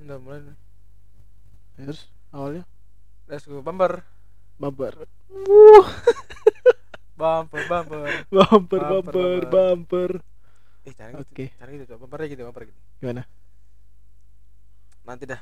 Udah 0.00 0.16
mulai. 0.18 0.40
nih. 0.42 0.56
Terus 1.76 2.00
awalnya 2.30 2.64
Let's 3.30 3.46
go 3.46 3.62
bumper. 3.62 4.02
bumper. 4.60 5.06
Bumper, 7.14 7.62
bumper. 7.68 8.08
Bumper, 8.32 8.80
Bumper, 8.80 8.80
bumper, 8.82 9.40
bumper. 9.46 10.10
Eh, 10.82 10.92
jangan 10.96 11.20
gitu. 11.20 11.30
Oke. 11.30 11.44
Jangan 11.54 11.70
gitu, 11.76 11.84
coba. 11.92 11.98
Bumpernya 12.02 12.28
gitu, 12.32 12.42
bumper 12.48 12.62
gitu. 12.72 12.80
Gimana? 12.98 13.22
Nanti 15.04 15.24
dah. 15.28 15.40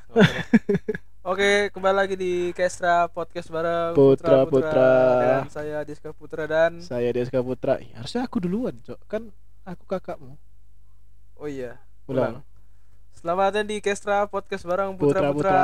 Oke, 1.29 1.71
kembali 1.75 1.95
lagi 1.95 2.15
di 2.15 2.51
Kestra 2.55 3.07
Podcast 3.07 3.51
bareng 3.51 3.91
Putra, 3.95 4.47
Putra. 4.47 4.91
Dan 5.19 5.43
saya 5.51 5.83
Diska 5.83 6.11
Putra 6.15 6.47
dan 6.47 6.79
Saya 6.79 7.11
Deska 7.11 7.43
Putra. 7.43 7.75
Ih, 7.79 7.91
harusnya 7.95 8.23
aku 8.23 8.39
duluan, 8.39 8.75
Cok. 8.83 8.99
Kan 9.07 9.31
aku 9.63 9.83
kakakmu. 9.83 10.35
oh 11.39 11.47
iya, 11.47 11.79
Ulang. 12.07 12.43
Selamat 13.19 13.51
datang 13.51 13.67
di 13.67 13.77
Kestra 13.79 14.23
Podcast 14.25 14.63
bareng 14.63 14.95
Putra, 14.95 15.19
Putra 15.19 15.29
Putra. 15.29 15.51
Putra, 15.51 15.63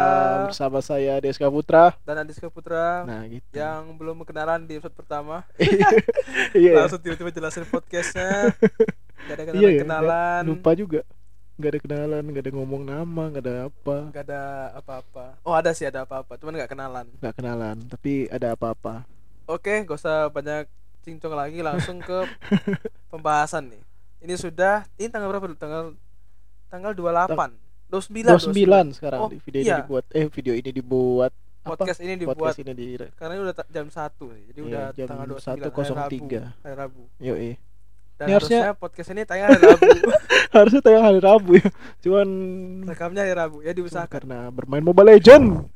Bersama 0.51 0.79
saya 0.81 1.13
Deska 1.17 1.47
Putra. 1.47 1.95
dan 2.03 2.19
Adiska 2.19 2.51
Putra 2.51 3.07
Nah, 3.07 3.23
gitu. 3.25 3.47
yang 3.53 3.95
belum 3.95 4.27
kenalan 4.27 4.67
di 4.67 4.75
episode 4.75 4.91
pertama. 4.93 5.47
Iya. 6.51 6.83
Langsung 6.83 6.99
tiba-tiba 6.99 7.31
jelasin 7.31 7.63
podcastnya. 7.65 8.51
Gak 9.25 9.33
ada 9.33 9.43
kenalan, 9.45 9.61
Iya, 9.61 9.69
ya, 9.69 9.81
kenalan. 9.81 10.41
nggak- 10.41 10.51
lupa 10.51 10.71
juga. 10.75 11.01
Gak 11.55 11.69
ada 11.69 11.79
kenalan, 11.79 12.23
gak 12.29 12.43
ada 12.43 12.51
ngomong 12.51 12.83
nama, 12.83 13.23
gak 13.29 13.43
ada 13.47 13.55
apa. 13.65 13.97
Gak 14.11 14.25
ada 14.27 14.41
apa-apa. 14.75 15.25
Oh 15.41 15.55
ada 15.55 15.71
sih 15.71 15.87
ada 15.87 16.03
apa-apa, 16.03 16.35
cuman 16.35 16.59
gak 16.59 16.67
kenalan. 16.69 17.07
Gak 17.17 17.33
kenalan, 17.33 17.79
tapi 17.87 18.27
ada 18.27 18.51
apa-apa. 18.51 19.07
Oke, 19.47 19.79
gak 19.81 19.95
usah 19.95 20.27
banyak 20.27 20.67
cincong 21.01 21.31
lagi, 21.33 21.63
langsung 21.63 22.03
ke 22.03 22.27
pembahasan 23.11 23.71
nih. 23.71 23.79
Ini 24.19 24.35
sudah, 24.35 24.83
ini 24.97 25.07
tanggal 25.07 25.31
berapa? 25.31 25.47
Tanggal 25.55 25.95
tanggal 26.75 26.91
28 26.91 27.55
29 27.87 28.91
29 28.91 28.97
sekarang 28.99 29.19
Oh, 29.23 29.29
di 29.31 29.39
video 29.39 29.61
iya. 29.63 29.71
ini 29.71 29.81
dibuat. 29.87 30.05
Eh, 30.11 30.25
video 30.27 30.53
ini 30.53 30.69
dibuat. 30.69 31.31
Podcast 31.65 31.97
ini 32.03 32.13
dibuat 32.13 32.37
Podcast 32.37 32.61
ini 32.61 32.71
di 32.77 32.85
karena 33.17 33.31
ini 33.33 33.41
udah 33.41 33.55
jam 33.65 33.87
1 33.89 33.97
nih. 34.29 34.43
Jadi 34.51 34.59
Iya, 34.59 34.67
udah 34.67 34.85
jam 34.93 35.07
tanggal 35.07 35.27
29 35.33 35.41
hari 35.41 35.61
1.03. 35.65 35.95
Rabu. 35.95 36.27
Hari 36.61 36.75
Rabu. 36.75 37.01
Yoi. 37.17 37.51
Dan 38.15 38.25
Ini 38.27 38.33
harusnya, 38.37 38.59
harusnya- 38.63 38.79
podcast 38.79 39.09
ini 39.11 39.21
tayang 39.25 39.47
hari 39.51 39.63
Rabu. 39.65 39.89
Harusnya 40.55 40.79
tayang 40.79 41.03
hari 41.03 41.19
Rabu 41.19 41.51
ya. 41.59 41.67
Cuman 41.99 42.27
Rekamnya 42.87 43.21
hari 43.27 43.35
Rabu. 43.35 43.57
Ya 43.59 43.71
diusahakan. 43.75 44.13
karena 44.13 44.39
bermain 44.47 44.79
Mobile 44.79 45.19
Legend. 45.19 45.67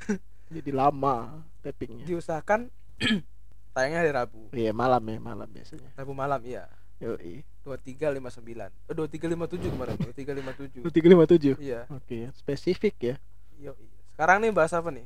Jadi 0.48 0.72
lama 0.72 1.44
tappingnya. 1.60 2.08
Diusahakan 2.08 2.72
tayangnya 3.76 4.00
hari 4.00 4.12
Rabu. 4.16 4.42
Iya, 4.56 4.72
malam 4.72 5.04
ya, 5.04 5.18
malam 5.20 5.48
biasanya. 5.52 5.90
Rabu 6.00 6.16
malam 6.16 6.40
iya. 6.48 6.64
Yoi. 7.04 7.44
2359. 7.70 8.90
Oh 8.90 8.94
2357 8.96 9.70
kemarin. 9.70 9.96
2357. 9.96 10.82
357. 10.82 11.62
Iya. 11.62 11.86
Oke, 11.88 12.34
spesifik 12.34 12.96
ya. 13.00 13.16
Yo, 13.56 13.78
Sekarang 14.12 14.42
nih 14.42 14.50
bahas 14.50 14.74
apa 14.74 14.90
nih? 14.90 15.06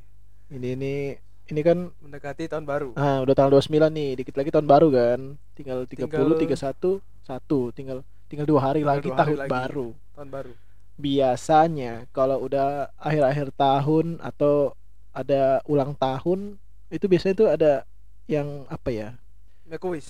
Ini 0.50 0.70
ini 0.74 0.96
ini 1.46 1.62
kan 1.62 1.92
Mendekati 2.00 2.48
tahun 2.48 2.64
baru. 2.64 2.90
ah 2.96 3.20
udah 3.20 3.34
tanggal 3.34 3.60
29 3.60 3.90
nih, 3.90 4.10
dikit 4.16 4.34
lagi 4.34 4.50
tahun 4.50 4.66
baru 4.66 4.88
kan. 4.90 5.20
Tinggal 5.54 5.84
30, 5.84 6.08
Tinggal- 6.08 6.40
31, 6.40 7.04
1, 7.22 7.72
tinggal 7.72 7.98
tinggal 8.26 8.48
dua 8.48 8.62
hari 8.64 8.80
Tinggal 8.80 8.92
lagi 8.92 9.04
dua 9.04 9.14
hari 9.14 9.20
tahun 9.20 9.38
lagi. 9.38 9.52
baru. 9.52 9.88
Tahun 10.14 10.30
baru. 10.30 10.52
Biasanya 10.96 11.92
kalau 12.10 12.38
udah 12.40 12.68
akhir-akhir 12.96 13.52
tahun 13.54 14.18
atau 14.20 14.72
ada 15.12 15.60
ulang 15.66 15.94
tahun 15.94 16.56
itu 16.88 17.06
biasanya 17.06 17.36
tuh 17.36 17.50
ada 17.50 17.72
yang 18.26 18.64
apa 18.66 18.90
ya? 18.90 19.10
Make 19.64 19.84
a 19.84 19.90
wish. 19.90 20.10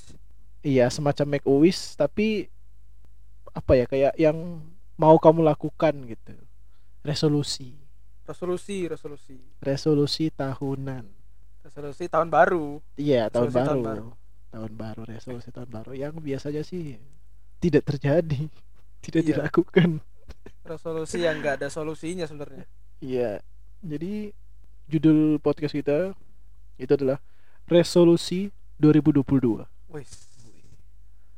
Iya, 0.64 0.88
semacam 0.88 1.25
make 1.28 1.45
a 1.45 1.52
wish 1.52 1.94
tapi 1.94 2.47
apa 3.52 3.72
ya 3.75 3.86
kayak 3.86 4.14
yang 4.16 4.64
mau 4.95 5.20
kamu 5.20 5.44
lakukan 5.44 5.94
gitu. 6.08 6.33
Resolusi. 7.03 7.75
Resolusi, 8.23 8.88
resolusi. 8.88 9.36
Resolusi 9.59 10.31
tahunan. 10.31 11.03
Resolusi 11.61 12.08
tahun 12.08 12.31
baru. 12.31 12.80
Iya, 12.95 13.28
tahun 13.28 13.52
baru. 13.52 13.67
tahun 13.67 13.81
baru. 13.83 14.08
Tahun 14.53 14.72
baru, 14.72 15.02
resolusi 15.03 15.49
tahun 15.52 15.67
baru 15.67 15.92
yang 15.92 16.14
biasanya 16.15 16.64
sih 16.64 16.95
tidak 17.59 17.83
terjadi, 17.83 18.48
tidak 19.04 19.21
Iya. 19.21 19.30
dilakukan. 19.36 19.99
Resolusi 20.64 21.27
yang 21.27 21.43
enggak 21.43 21.59
ada 21.59 21.67
solusinya 21.67 22.23
sebenarnya. 22.23 22.64
Iya. 23.04 23.43
Jadi 23.83 24.32
judul 24.88 25.43
podcast 25.43 25.76
kita 25.76 26.15
itu 26.80 26.92
adalah 26.95 27.20
resolusi 27.67 28.48
2022. 28.80 29.67
Wis. 29.92 30.32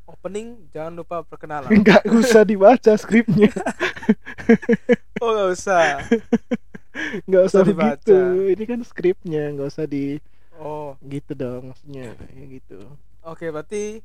Opening 0.05 0.69
jangan 0.69 0.93
lupa 1.01 1.25
perkenalan. 1.25 1.69
Enggak 1.75 2.05
usah 2.05 2.45
dibaca 2.45 2.93
skripnya. 2.93 3.49
oh, 5.23 5.29
enggak 5.33 5.49
usah. 5.57 5.85
Enggak 7.25 7.43
usah 7.49 7.61
Usah 7.61 7.67
dibaca. 7.67 7.97
begitu. 7.97 8.17
Ini 8.53 8.63
kan 8.69 8.79
skripnya, 8.85 9.43
enggak 9.49 9.67
usah 9.73 9.85
di 9.89 10.21
Oh, 10.55 10.95
gitu 11.03 11.35
dong 11.35 11.73
maksudnya. 11.75 12.15
Ya 12.31 12.43
gitu. 12.47 12.79
oke 13.19 13.45
berarti 13.51 13.99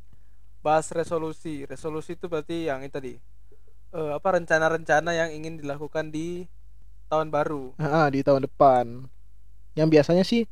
bahas 0.65 0.89
resolusi. 0.91 1.63
Resolusi 1.69 2.17
itu 2.19 2.27
berarti 2.27 2.67
yang 2.67 2.81
itu 2.83 2.91
tadi. 2.93 3.15
Eh, 3.91 4.11
apa 4.15 4.29
rencana-rencana 4.39 5.11
yang 5.15 5.31
ingin 5.35 5.61
dilakukan 5.61 6.11
di 6.11 6.47
tahun 7.11 7.29
baru. 7.31 7.75
Ah, 7.79 8.09
di 8.11 8.25
tahun 8.25 8.47
depan. 8.49 9.07
Yang 9.79 9.89
biasanya 9.95 10.25
sih 10.27 10.43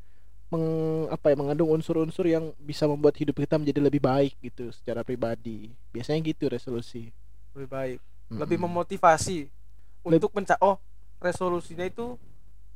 meng, 0.52 0.64
apa 1.12 1.32
ya 1.32 1.36
mengandung 1.40 1.70
unsur-unsur 1.76 2.24
yang 2.28 2.52
bisa 2.60 2.84
membuat 2.88 3.14
hidup 3.20 3.36
kita 3.42 3.56
menjadi 3.60 3.80
lebih 3.84 4.00
baik 4.00 4.32
gitu 4.40 4.72
secara 4.72 5.00
pribadi. 5.04 5.72
Biasanya 5.92 6.20
gitu 6.24 6.48
resolusi. 6.48 7.12
Lebih 7.54 7.68
baik. 7.68 7.98
Lebih 8.38 8.58
Mm-mm. 8.58 8.64
memotivasi 8.68 9.48
untuk 10.04 10.30
menca 10.36 10.56
oh 10.60 10.76
resolusinya 11.20 11.84
itu 11.86 12.16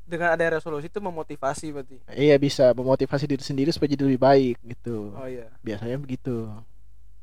dengan 0.06 0.34
ada 0.34 0.58
resolusi 0.58 0.88
itu 0.90 1.00
memotivasi 1.00 1.66
berarti. 1.72 1.98
Iya 2.12 2.36
bisa 2.46 2.64
memotivasi 2.78 3.24
diri 3.30 3.44
sendiri 3.48 3.70
supaya 3.72 3.92
jadi 3.94 4.04
lebih 4.08 4.22
baik 4.22 4.56
gitu. 4.72 4.96
Oh 5.16 5.26
iya. 5.28 5.46
Biasanya 5.66 5.96
begitu. 6.02 6.34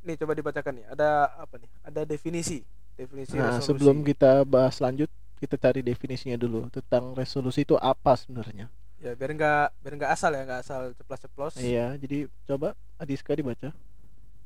Nih 0.06 0.16
coba 0.20 0.34
dibacakan 0.36 0.74
nih. 0.80 0.86
Ada 0.96 1.10
apa 1.44 1.56
nih? 1.60 1.72
Ada 1.84 2.02
definisi. 2.08 2.64
Definisi 2.96 3.36
Nah, 3.38 3.44
resolusi. 3.44 3.68
sebelum 3.68 4.02
kita 4.10 4.44
bahas 4.44 4.76
lanjut, 4.82 5.10
kita 5.40 5.56
cari 5.64 5.82
definisinya 5.86 6.36
dulu 6.44 6.68
tentang 6.74 7.14
resolusi 7.16 7.64
itu 7.64 7.76
apa 7.80 8.12
sebenarnya. 8.18 8.68
Ya 9.00 9.16
biar 9.16 9.32
enggak 9.32 9.68
biar 9.80 9.94
enggak 9.96 10.12
asal 10.12 10.32
ya, 10.36 10.44
enggak 10.44 10.62
asal 10.64 10.82
ceplos-ceplos. 10.96 11.54
Iya, 11.60 11.96
jadi 11.96 12.28
coba 12.48 12.76
Adiska 13.00 13.36
dibaca. 13.36 13.72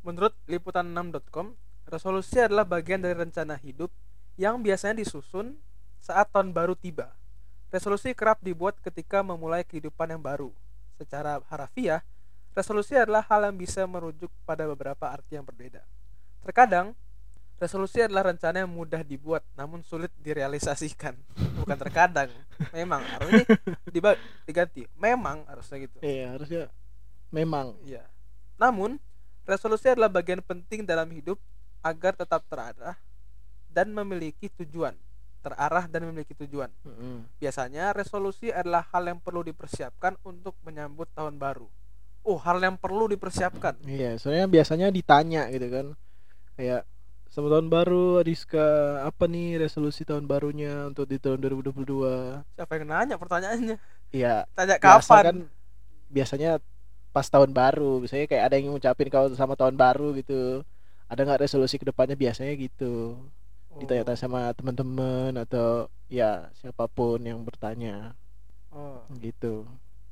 Menurut 0.06 0.36
liputan6.com, 0.46 1.58
resolusi 1.90 2.38
adalah 2.38 2.68
bagian 2.68 3.02
dari 3.02 3.18
rencana 3.18 3.58
hidup 3.58 3.90
yang 4.38 4.62
biasanya 4.62 5.02
disusun 5.02 5.58
saat 6.03 6.30
tahun 6.30 6.52
baru 6.52 6.75
tiba. 6.75 7.16
Resolusi 7.74 8.13
kerap 8.13 8.38
dibuat 8.44 8.78
ketika 8.84 9.25
memulai 9.25 9.66
kehidupan 9.66 10.06
yang 10.13 10.22
baru. 10.22 10.53
Secara 11.00 11.42
harafiah, 11.50 12.06
resolusi 12.53 12.94
adalah 12.94 13.25
hal 13.25 13.50
yang 13.50 13.58
bisa 13.58 13.81
merujuk 13.90 14.30
pada 14.46 14.69
beberapa 14.69 15.09
arti 15.09 15.40
yang 15.40 15.47
berbeda. 15.47 15.81
Terkadang, 16.46 16.94
resolusi 17.62 18.03
adalah 18.03 18.34
rencana 18.34 18.64
yang 18.66 18.72
mudah 18.72 19.02
dibuat 19.06 19.44
namun 19.56 19.81
sulit 19.86 20.12
direalisasikan. 20.19 21.16
Bukan 21.64 21.78
terkadang, 21.80 22.30
memang 22.75 23.00
harusnya 23.06 23.46
diba- 23.88 24.19
diganti. 24.44 24.84
Memang 25.00 25.47
harusnya 25.47 25.88
gitu. 25.88 25.97
Iya, 26.03 26.36
harusnya 26.36 26.63
memang 27.34 27.74
Iya. 27.88 28.03
Namun, 28.59 29.02
resolusi 29.47 29.90
adalah 29.90 30.12
bagian 30.12 30.44
penting 30.44 30.86
dalam 30.86 31.09
hidup 31.09 31.40
agar 31.84 32.16
tetap 32.16 32.46
terarah 32.47 32.96
dan 33.68 33.92
memiliki 33.92 34.47
tujuan. 34.62 34.96
Terarah 35.44 35.92
dan 35.92 36.08
memiliki 36.08 36.31
tujuan. 36.31 36.72
Mm-mm. 36.88 37.28
Biasanya 37.42 37.92
resolusi 37.92 38.47
adalah 38.47 38.88
hal 38.96 39.03
yang 39.03 39.19
perlu 39.19 39.44
dipersiapkan 39.44 40.16
untuk 40.24 40.56
menyambut 40.63 41.12
tahun 41.12 41.36
baru. 41.36 41.68
Oh, 42.24 42.40
hal 42.40 42.63
yang 42.63 42.80
perlu 42.80 43.12
dipersiapkan. 43.12 43.84
Iya, 43.84 44.16
soalnya 44.16 44.47
biasanya 44.47 44.88
ditanya 44.88 45.52
gitu 45.52 45.68
kan. 45.68 45.88
Kayak 46.56 46.88
sama 47.34 47.48
tahun 47.50 47.68
baru 47.76 48.22
Adiska 48.22 48.66
apa 49.10 49.24
nih 49.34 49.58
resolusi 49.66 50.02
tahun 50.06 50.26
barunya 50.30 50.74
untuk 50.94 51.06
di 51.10 51.18
tahun 51.18 51.42
2022? 51.42 52.46
Siapa 52.56 52.72
yang 52.78 52.86
nanya 52.94 53.16
pertanyaannya? 53.18 53.78
Iya, 54.13 54.46
Tanya 54.54 54.75
biasa 54.78 55.16
kapan? 55.18 55.25
kan 55.25 55.38
biasanya 56.13 56.52
pas 57.16 57.25
tahun 57.34 57.52
baru. 57.57 57.98
Misalnya 58.06 58.30
kayak 58.30 58.44
ada 58.50 58.56
yang 58.62 58.74
ngucapin 58.78 59.10
kalau 59.10 59.28
sama 59.34 59.57
tahun 59.57 59.74
baru 59.74 60.13
gitu. 60.22 60.62
Ada 61.10 61.25
nggak 61.25 61.42
resolusi 61.50 61.81
ke 61.81 61.86
depannya 61.90 62.13
biasanya 62.13 62.54
gitu. 62.57 63.18
Oh, 63.74 63.78
ditanya 63.81 64.13
sama 64.13 64.54
teman-teman 64.54 65.34
atau 65.42 65.90
ya 66.10 66.54
siapa 66.62 66.86
pun 66.86 67.18
yang 67.25 67.42
bertanya. 67.42 68.13
Oh. 68.74 69.02
gitu. 69.22 69.66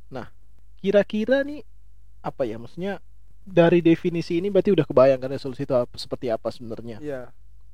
Nah 0.10 0.30
kira-kira 0.82 1.46
nih 1.46 1.62
apa 2.26 2.50
ya? 2.50 2.58
Maksudnya 2.58 2.98
dari 3.42 3.82
definisi 3.82 4.38
ini 4.38 4.48
berarti 4.48 4.72
udah 4.72 4.86
kebayang 4.86 5.18
kan 5.18 5.30
resolusi 5.30 5.66
itu 5.66 5.74
apa, 5.74 5.92
seperti 5.96 6.30
apa 6.30 6.48
sebenarnya 6.50 6.98
Iya. 7.00 7.22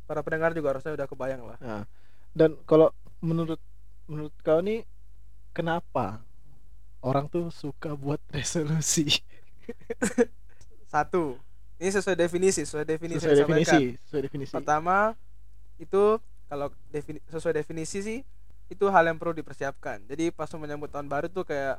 Para 0.08 0.24
pendengar 0.24 0.56
juga 0.56 0.72
harusnya 0.72 0.96
udah 0.96 1.04
kebayang 1.06 1.44
lah. 1.44 1.58
nah, 1.60 1.84
dan 2.32 2.56
kalau 2.64 2.90
menurut 3.20 3.60
menurut 4.08 4.32
kau 4.40 4.64
nih 4.64 4.88
kenapa 5.52 6.24
orang 7.02 7.28
tuh 7.28 7.52
suka 7.52 7.92
buat 7.94 8.20
resolusi 8.36 9.20
Satu. 10.88 11.36
Ini 11.78 11.94
sesuai 11.94 12.18
definisi, 12.18 12.66
sesuai 12.66 12.88
definisi 12.88 13.22
sesuai 13.22 13.38
definisi 13.38 13.80
sesuai 14.02 14.22
definisi 14.24 14.54
Pertama 14.56 15.14
itu 15.78 16.18
kalau 16.48 16.74
defini- 16.90 17.22
sesuai 17.28 17.54
definisi 17.54 18.02
sih 18.02 18.20
itu 18.68 18.86
hal 18.90 19.06
yang 19.06 19.16
perlu 19.16 19.32
dipersiapkan 19.32 20.02
jadi 20.04 20.34
pas 20.34 20.50
mau 20.52 20.66
menyambut 20.66 20.90
tahun 20.90 21.06
baru 21.06 21.28
tuh 21.30 21.46
kayak 21.46 21.78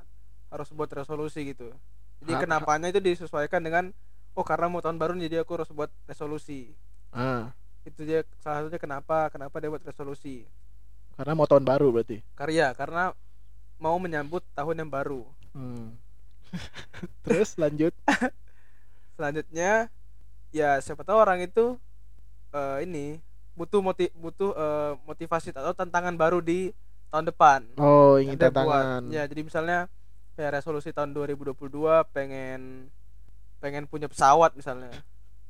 harus 0.49 0.69
buat 0.71 0.89
resolusi 0.89 1.51
gitu 1.51 1.75
jadi 2.19 2.33
Ha- 2.35 2.43
kenapanya 2.43 2.89
itu 2.89 2.99
disesuaikan 2.99 3.61
dengan 3.61 3.91
oh 4.33 4.43
karena 4.43 4.67
mau 4.67 4.79
tahun 4.79 4.97
baru 4.97 5.15
jadi 5.15 5.43
aku 5.43 5.59
harus 5.59 5.71
buat 5.71 5.91
resolusi. 6.05 6.75
Ah. 7.11 7.51
Itu 7.83 8.03
dia 8.03 8.23
salah 8.39 8.63
satunya 8.63 8.79
kenapa 8.79 9.29
kenapa 9.29 9.59
dia 9.59 9.69
buat 9.69 9.83
resolusi. 9.83 10.47
Karena 11.15 11.35
mau 11.35 11.47
tahun 11.47 11.63
baru 11.63 11.91
berarti? 11.91 12.23
Karya 12.35 12.71
karena 12.73 13.11
mau 13.79 13.99
menyambut 13.99 14.43
tahun 14.53 14.83
yang 14.83 14.91
baru. 14.91 15.23
Hmm. 15.55 15.95
terus 17.27 17.55
lanjut? 17.57 17.93
Selanjutnya 19.17 19.91
ya 20.49 20.79
siapa 20.81 21.03
tahu 21.03 21.19
orang 21.19 21.43
itu 21.43 21.77
eh, 22.53 22.87
ini 22.87 23.19
butuh 23.53 23.83
moti 23.83 24.07
butuh 24.15 24.55
eh, 24.55 24.93
motivasi 25.05 25.51
atau 25.51 25.75
tantangan 25.75 26.15
baru 26.15 26.39
di 26.39 26.71
tahun 27.11 27.27
depan. 27.27 27.61
Oh 27.77 28.17
ingin 28.17 28.39
Ada 28.39 28.49
buat- 28.49 28.55
tantangan. 28.55 29.01
Ya 29.11 29.23
jadi 29.27 29.43
misalnya 29.43 29.79
kayak 30.39 30.63
resolusi 30.63 30.95
tahun 30.95 31.11
2022 31.19 31.59
pengen 32.15 32.87
pengen 33.59 33.91
punya 33.91 34.07
pesawat 34.07 34.55
misalnya. 34.55 34.95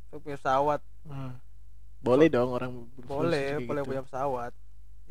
Punya 0.09 0.41
pesawat. 0.41 0.81
Ah. 1.05 1.37
boleh 1.99 2.31
dong 2.31 2.55
orang 2.55 2.87
boleh 2.95 3.59
kayak 3.59 3.69
boleh 3.69 3.83
gitu. 3.85 3.91
punya 3.93 4.03
pesawat. 4.09 4.53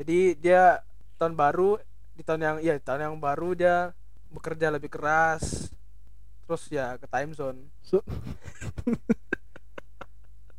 Jadi 0.02 0.20
dia 0.40 0.82
tahun 1.22 1.38
baru 1.38 1.78
di 2.18 2.24
tahun 2.26 2.42
yang 2.42 2.58
ya 2.64 2.74
tahun 2.82 3.12
yang 3.12 3.16
baru 3.22 3.54
dia 3.54 3.94
bekerja 4.34 4.74
lebih 4.74 4.90
keras. 4.90 5.70
Terus 6.50 6.64
ya 6.74 6.98
ke 6.98 7.06
time 7.06 7.38
zone. 7.38 7.70
So- 7.86 8.08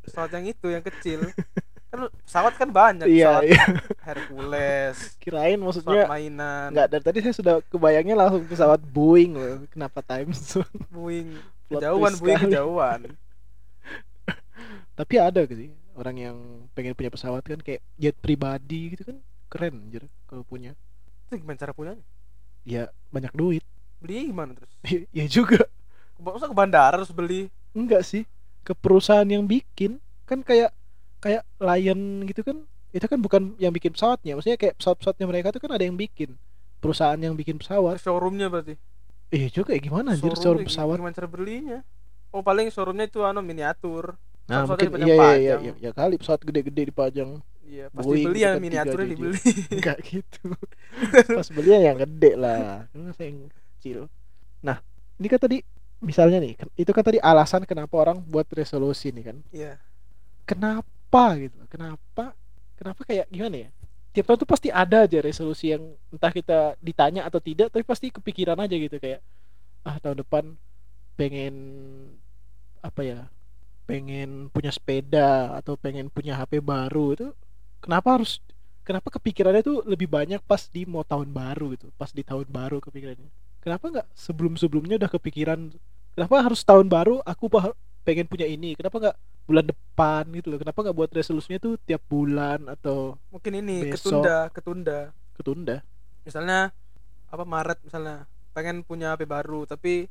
pesawat 0.07 0.31
yang 0.39 0.45
itu 0.47 0.67
yang 0.71 0.85
kecil 0.85 1.27
kan 1.89 2.05
pesawat 2.21 2.53
kan 2.53 2.69
banyak 2.69 3.09
iya 3.09 3.41
pesawat 3.41 3.43
iya. 3.49 3.63
Hercules 4.05 4.97
kirain 5.21 5.57
maksudnya 5.57 6.05
mainan. 6.05 6.69
nggak 6.69 6.87
dari 6.93 7.03
tadi 7.03 7.17
saya 7.25 7.33
sudah 7.33 7.53
kebayangnya 7.65 8.13
langsung 8.13 8.45
pesawat 8.45 8.77
Boeing 8.85 9.33
loh 9.33 9.65
kenapa 9.73 10.05
time 10.05 10.29
zone? 10.37 10.69
Boeing 10.93 11.33
kejauhan 11.69 12.13
twist 12.13 12.21
Boeing 12.21 12.41
kejauhan. 12.45 12.99
Tapi 14.99 15.15
ada 15.17 15.41
sih 15.49 15.73
orang 15.97 16.15
yang 16.15 16.37
pengen 16.77 16.93
punya 16.93 17.09
pesawat 17.09 17.41
kan 17.41 17.59
kayak 17.59 17.81
jet 17.97 18.15
pribadi 18.21 18.93
gitu 18.93 19.09
kan 19.09 19.17
keren 19.49 19.81
anjir 19.89 20.05
kalau 20.29 20.45
punya. 20.45 20.77
Itu 21.27 21.41
gimana 21.41 21.57
cara 21.57 21.73
punyanya? 21.73 22.05
Ya 22.63 22.93
banyak 23.09 23.33
duit. 23.33 23.65
Beli 23.97 24.29
gimana 24.29 24.53
terus? 24.53 24.71
Ya 25.09 25.25
juga. 25.25 25.65
Masa 26.21 26.45
ke 26.45 26.55
bandara 26.55 27.01
harus 27.01 27.09
beli? 27.09 27.49
Enggak 27.73 28.05
sih 28.05 28.29
ke 28.61 28.77
perusahaan 28.77 29.25
yang 29.25 29.49
bikin. 29.49 29.97
Kan 30.29 30.45
kayak 30.45 30.69
kayak 31.19 31.43
Lion 31.59 32.25
gitu 32.25 32.41
kan 32.43 32.57
itu 32.89 33.05
kan 33.05 33.19
bukan 33.21 33.53
yang 33.61 33.69
bikin 33.69 33.93
pesawatnya. 33.93 34.33
Maksudnya 34.39 34.57
kayak 34.57 34.75
pesawat-pesawatnya 34.81 35.25
mereka 35.29 35.47
tuh 35.53 35.61
kan 35.61 35.71
ada 35.77 35.85
yang 35.85 35.93
bikin 35.93 36.33
perusahaan 36.81 37.19
yang 37.19 37.37
bikin 37.37 37.61
pesawat. 37.61 38.01
Showroomnya 38.01 38.49
berarti? 38.49 38.75
Iya 39.29 39.47
juga 39.53 39.77
ya 39.77 39.81
gimana 39.83 40.17
anjir 40.17 40.33
Showroomnya 40.33 40.41
showroom 40.41 40.63
gi- 40.65 40.69
pesawat? 40.73 40.97
gimana 40.97 41.13
cara 41.13 41.29
belinya? 41.29 41.79
Oh 42.33 42.41
paling 42.41 42.67
showroomnya 42.73 43.05
itu 43.05 43.21
anu 43.21 43.45
miniatur. 43.45 44.17
Nah 44.49 44.65
mungkin 44.65 44.89
iya 45.05 45.13
iya, 45.13 45.29
iya 45.37 45.55
iya 45.61 45.73
ya 45.77 45.91
kali 45.93 46.17
pesawat 46.17 46.41
gede-gede 46.41 46.89
dipajang. 46.89 47.37
Iya 47.69 47.85
pasti 47.93 48.09
Boeing 48.09 48.25
beli 48.25 48.33
gitu 48.33 48.45
yang 48.49 48.55
kan, 48.57 48.63
miniaturnya 48.65 49.07
dibeli. 49.13 49.37
Enggak 49.77 49.97
gitu. 50.01 50.41
Pas 51.37 51.47
belinya 51.53 51.79
yang 51.85 51.97
gede 52.01 52.31
lah. 52.33 52.89
Karena 52.89 53.11
saya 53.13 53.27
yang 53.29 53.39
kecil. 53.77 53.99
Nah 54.65 54.81
ini 55.21 55.27
kan 55.29 55.37
tadi 55.37 55.57
misalnya 56.01 56.41
nih 56.41 56.57
kan- 56.57 56.73
itu 56.73 56.89
kan 56.89 57.03
tadi 57.05 57.19
alasan 57.21 57.69
kenapa 57.69 57.93
orang 58.01 58.17
buat 58.25 58.49
resolusi 58.49 59.13
nih 59.13 59.23
kan? 59.29 59.37
Iya. 59.53 59.77
Kenapa 60.49 60.89
gitu 61.41 61.59
kenapa 61.67 62.37
kenapa 62.77 63.01
kayak 63.03 63.27
gimana 63.27 63.67
ya? 63.67 63.69
Tiap 64.09 64.25
tahun 64.25 64.39
tuh 64.41 64.49
pasti 64.49 64.69
ada 64.73 65.05
aja 65.05 65.19
resolusi 65.21 65.69
yang 65.69 65.83
entah 66.09 66.33
kita 66.33 66.73
ditanya 66.81 67.29
atau 67.29 67.37
tidak 67.37 67.69
tapi 67.69 67.85
pasti 67.85 68.09
kepikiran 68.09 68.57
aja 68.57 68.73
gitu 68.73 68.97
kayak 68.97 69.21
ah 69.85 69.97
tahun 70.01 70.25
depan 70.25 70.43
pengen 71.19 71.55
apa 72.79 73.01
ya 73.03 73.19
pengen 73.89 74.53
punya 74.53 74.69
sepeda 74.69 75.57
atau 75.57 75.73
pengen 75.75 76.13
punya 76.13 76.37
HP 76.37 76.61
baru 76.61 77.17
itu 77.17 77.27
kenapa 77.81 78.21
harus 78.21 78.37
kenapa 78.85 79.13
kepikirannya 79.13 79.61
tuh 79.61 79.77
lebih 79.85 80.09
banyak 80.09 80.41
pas 80.45 80.65
di 80.69 80.85
mau 80.85 81.05
tahun 81.05 81.29
baru 81.29 81.73
gitu 81.77 81.89
pas 81.97 82.09
di 82.09 82.25
tahun 82.25 82.49
baru 82.49 82.81
kepikirannya? 82.81 83.29
Kenapa 83.59 83.85
nggak 83.91 84.07
sebelum 84.15 84.55
sebelumnya 84.55 84.95
udah 84.95 85.11
kepikiran 85.11 85.69
kenapa 86.15 86.35
harus 86.41 86.63
tahun 86.63 86.87
baru 86.87 87.19
aku 87.25 87.45
pengen 88.07 88.25
punya 88.25 88.47
ini? 88.47 88.73
Kenapa 88.73 88.97
nggak 88.97 89.17
bulan 89.49 89.65
depan 89.65 90.23
gitu 90.31 90.47
loh. 90.47 90.59
Kenapa 90.61 90.79
nggak 90.79 90.93
buat 90.95 91.09
resolusinya 91.09 91.57
tuh 91.57 91.73
tiap 91.81 92.05
bulan 92.05 92.69
atau 92.69 93.17
mungkin 93.27 93.57
ini 93.57 93.89
Besok. 93.89 94.21
ketunda 94.21 94.37
ketunda. 94.53 94.99
Ketunda? 95.33 95.75
Misalnya 96.21 96.69
apa 97.27 97.43
Maret 97.43 97.81
misalnya. 97.81 98.29
Pengen 98.49 98.81
punya 98.81 99.13
HP 99.13 99.25
baru 99.25 99.65
tapi 99.65 100.05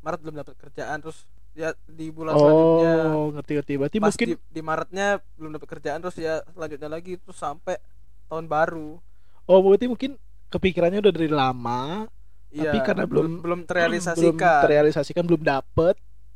Maret 0.00 0.20
belum 0.20 0.36
dapat 0.36 0.54
kerjaan. 0.54 1.00
Terus 1.00 1.24
ya 1.54 1.70
di 1.86 2.10
bulan 2.10 2.34
selanjutnya 2.34 2.94
oh 3.08 3.30
ngerti 3.30 3.52
ngerti 3.54 3.72
berarti 3.78 3.96
pas 4.02 4.10
mungkin 4.10 4.28
di, 4.28 4.36
di 4.50 4.60
Maretnya 4.60 5.06
belum 5.38 5.54
dapat 5.54 5.68
kerjaan 5.70 6.02
terus 6.02 6.18
ya 6.18 6.42
selanjutnya 6.50 6.90
lagi 6.90 7.14
terus 7.16 7.38
sampai 7.38 7.78
tahun 8.26 8.44
baru. 8.44 8.98
Oh 9.46 9.58
berarti 9.60 9.86
mungkin 9.86 10.18
kepikirannya 10.50 10.98
udah 11.00 11.14
dari 11.14 11.30
lama 11.30 12.10
Tapi 12.50 12.78
karena 12.82 13.02
belum- 13.06 13.06
belum 13.06 13.30
belum 13.46 13.60
terrealisasikan. 13.66 14.62
terrealisasikan 14.62 15.22
belum 15.22 15.42
dapet 15.42 15.94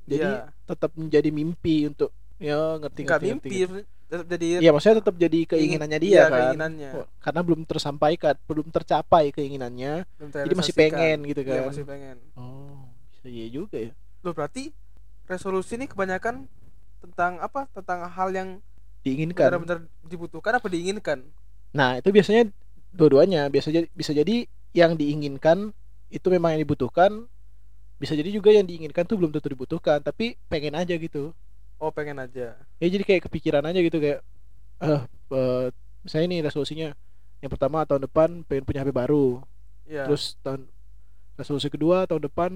jadi 0.08 0.24
Iya. 0.24 0.50
tetap 0.64 0.90
menjadi 0.94 1.28
mimpi 1.28 1.86
untuk 1.86 2.10
ya 2.38 2.78
ngerti 2.78 3.00
nggak 3.02 3.20
ngerti, 3.20 3.26
mimpi 3.26 3.56
ngerti. 3.66 3.82
tetap 4.08 4.26
jadi 4.30 4.46
Iya 4.62 4.70
maksudnya 4.72 4.96
tetap 5.04 5.14
jadi 5.20 5.38
keinginannya 5.44 5.98
dia 6.00 6.10
iya, 6.10 6.22
kan 6.26 6.32
keinginannya 6.38 6.90
karena 7.20 7.40
belum 7.44 7.60
tersampaikan 7.68 8.34
belum 8.48 8.66
tercapai 8.72 9.24
keinginannya 9.36 9.92
belum 10.16 10.30
jadi 10.32 10.54
masih 10.56 10.74
pengen 10.74 11.16
gitu 11.28 11.40
Iya, 11.44 11.50
kan 11.50 11.68
masih 11.68 11.84
pengen 11.84 12.16
oh 12.38 12.78
bisa 13.12 13.26
iya 13.28 13.46
juga 13.50 13.76
ya 13.76 13.92
Loh 14.24 14.34
berarti 14.34 14.74
resolusi 15.30 15.78
ini 15.78 15.86
kebanyakan 15.86 16.48
tentang 16.98 17.38
apa? 17.38 17.70
Tentang 17.70 18.10
hal 18.10 18.28
yang 18.34 18.48
diinginkan 19.06 19.46
benar-benar 19.46 19.78
dibutuhkan 20.10 20.52
apa 20.58 20.66
diinginkan? 20.66 21.18
Nah, 21.70 22.00
itu 22.00 22.08
biasanya 22.10 22.50
dua-duanya 22.90 23.46
bisa 23.52 23.68
jadi 23.70 23.86
bisa 23.94 24.10
jadi 24.16 24.48
yang 24.74 24.96
diinginkan 24.98 25.70
itu 26.10 26.26
memang 26.32 26.56
yang 26.56 26.62
dibutuhkan. 26.66 27.28
Bisa 27.98 28.14
jadi 28.14 28.30
juga 28.30 28.54
yang 28.54 28.66
diinginkan 28.66 29.02
tuh 29.06 29.18
belum 29.18 29.34
tentu 29.34 29.50
dibutuhkan, 29.50 29.98
tapi 30.02 30.38
pengen 30.46 30.74
aja 30.78 30.94
gitu. 30.94 31.34
Oh 31.78 31.90
pengen 31.94 32.18
aja. 32.18 32.58
Ya 32.82 32.86
jadi 32.90 33.02
kayak 33.06 33.30
kepikiran 33.30 33.62
aja 33.62 33.78
gitu 33.78 33.98
kayak 34.02 34.20
eh 34.82 35.02
eh, 35.34 35.66
misalnya 36.02 36.26
nih 36.30 36.40
resolusinya 36.46 36.88
yang 37.38 37.50
pertama 37.50 37.86
tahun 37.86 38.02
depan 38.10 38.42
pengen 38.46 38.64
punya 38.66 38.82
HP 38.82 38.90
baru. 38.90 39.42
Iya. 39.86 40.10
Terus 40.10 40.34
tahun 40.42 40.66
resolusi 41.38 41.70
kedua 41.70 42.04
tahun 42.10 42.26
depan 42.26 42.50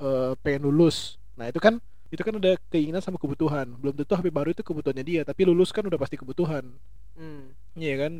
eh, 0.00 0.32
pengen 0.40 0.64
lulus. 0.64 1.20
Nah, 1.36 1.50
itu 1.52 1.60
kan 1.60 1.76
itu 2.08 2.22
kan 2.22 2.38
ada 2.38 2.54
keinginan 2.70 3.02
sama 3.02 3.18
kebutuhan. 3.18 3.66
Belum 3.80 3.92
tentu 3.92 4.14
HP 4.14 4.30
baru 4.30 4.54
itu 4.54 4.62
kebutuhannya 4.62 5.02
dia, 5.04 5.20
tapi 5.26 5.42
lulus 5.44 5.74
kan 5.74 5.82
udah 5.82 5.98
pasti 5.98 6.14
kebutuhan. 6.14 6.62
Hmm. 7.18 7.50
Iya 7.74 8.06
kan, 8.06 8.12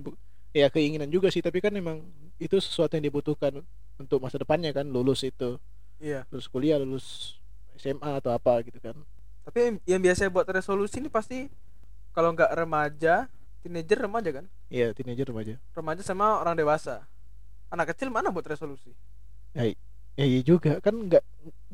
ya 0.51 0.67
keinginan 0.67 1.09
juga 1.15 1.31
sih, 1.31 1.39
tapi 1.39 1.63
kan 1.63 1.71
memang 1.71 2.03
itu 2.43 2.59
sesuatu 2.59 2.99
yang 2.99 3.07
dibutuhkan 3.07 3.63
untuk 3.95 4.19
masa 4.19 4.43
depannya 4.43 4.75
kan, 4.75 4.91
lulus 4.91 5.23
itu, 5.23 5.63
Iya. 6.03 6.27
lulus 6.35 6.51
kuliah, 6.51 6.83
lulus 6.83 7.39
SMA 7.79 8.19
atau 8.19 8.35
apa 8.35 8.67
gitu 8.67 8.83
kan. 8.83 8.99
Tapi 9.45 9.79
yang, 9.85 10.01
biasanya 10.01 10.31
buat 10.33 10.49
resolusi 10.49 11.05
ini 11.05 11.13
pasti 11.13 11.53
kalau 12.17 12.33
nggak 12.33 12.51
remaja, 12.57 13.29
teenager 13.61 14.09
remaja 14.09 14.31
kan? 14.33 14.45
Iya, 14.73 14.97
teenager 14.97 15.29
remaja. 15.29 15.61
Remaja 15.77 16.03
sama 16.03 16.41
orang 16.41 16.57
dewasa. 16.57 17.05
Anak 17.69 17.93
kecil 17.93 18.09
mana 18.09 18.33
buat 18.33 18.47
resolusi? 18.49 18.93
Ya 19.53 19.71
iya 20.15 20.41
juga 20.47 20.79
kan 20.79 20.95
nggak 20.95 21.23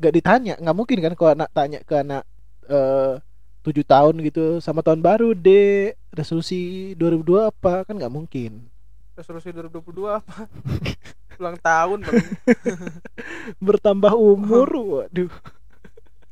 nggak 0.01 0.13
ditanya, 0.13 0.53
nggak 0.57 0.75
mungkin 0.77 0.97
kan 0.99 1.13
kalau 1.13 1.31
anak 1.37 1.49
tanya 1.53 1.79
ke 1.85 1.93
anak 1.93 2.23
eh 2.69 3.21
tujuh 3.61 3.85
tahun 3.85 4.25
gitu 4.25 4.57
sama 4.57 4.81
tahun 4.81 5.05
baru 5.05 5.37
deh 5.37 5.93
resolusi 6.09 6.91
2002 6.97 7.53
apa 7.53 7.85
kan 7.85 7.93
nggak 7.93 8.13
mungkin 8.13 8.65
Resolusi 9.13 9.53
2022 9.53 10.17
apa? 10.17 10.49
Ulang 11.41 11.57
tahun 11.61 11.99
bertambah 13.65 14.17
umur 14.17 14.69
waduh 15.05 15.29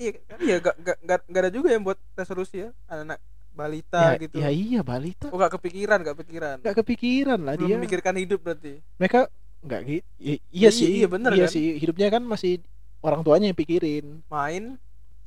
iya 0.02 0.12
kan? 0.16 0.38
Iya 0.40 0.56
gak, 0.66 0.76
gak, 0.88 0.98
gak, 1.10 1.20
gak 1.34 1.42
ada 1.44 1.52
juga 1.52 1.70
yang 1.76 1.84
buat 1.88 2.00
resolusi 2.20 2.56
ya 2.66 2.70
anak-anak 2.88 3.20
balita 3.60 3.98
ya, 4.00 4.16
gitu. 4.24 4.38
ya 4.40 4.50
iya 4.54 4.80
balita 4.86 5.28
Oh 5.30 5.38
gak 5.38 5.54
kepikiran, 5.60 5.98
gak 6.02 6.16
kepikiran. 6.18 6.58
nggak 6.64 6.76
kepikiran 6.84 7.40
lah 7.48 7.56
Belum 7.56 7.70
dia 7.70 7.78
memikirkan 7.78 8.16
hidup 8.16 8.40
berarti. 8.46 8.80
mereka 9.00 9.20
nggak 9.66 9.82
gitu 9.92 10.08
iya 10.56 10.70
Iya, 10.70 10.70
sih 10.80 10.88
iya 11.04 11.08
bener 11.12 11.32
iya 11.36 11.46
kan? 11.46 11.52
sih 11.56 11.66
hidupnya 11.82 12.08
kan 12.16 12.24
masih 12.24 12.64
orang 13.04 13.22
tuanya 13.26 13.52
yang 13.52 13.60
pikirin 13.60 14.06
main 14.30 14.80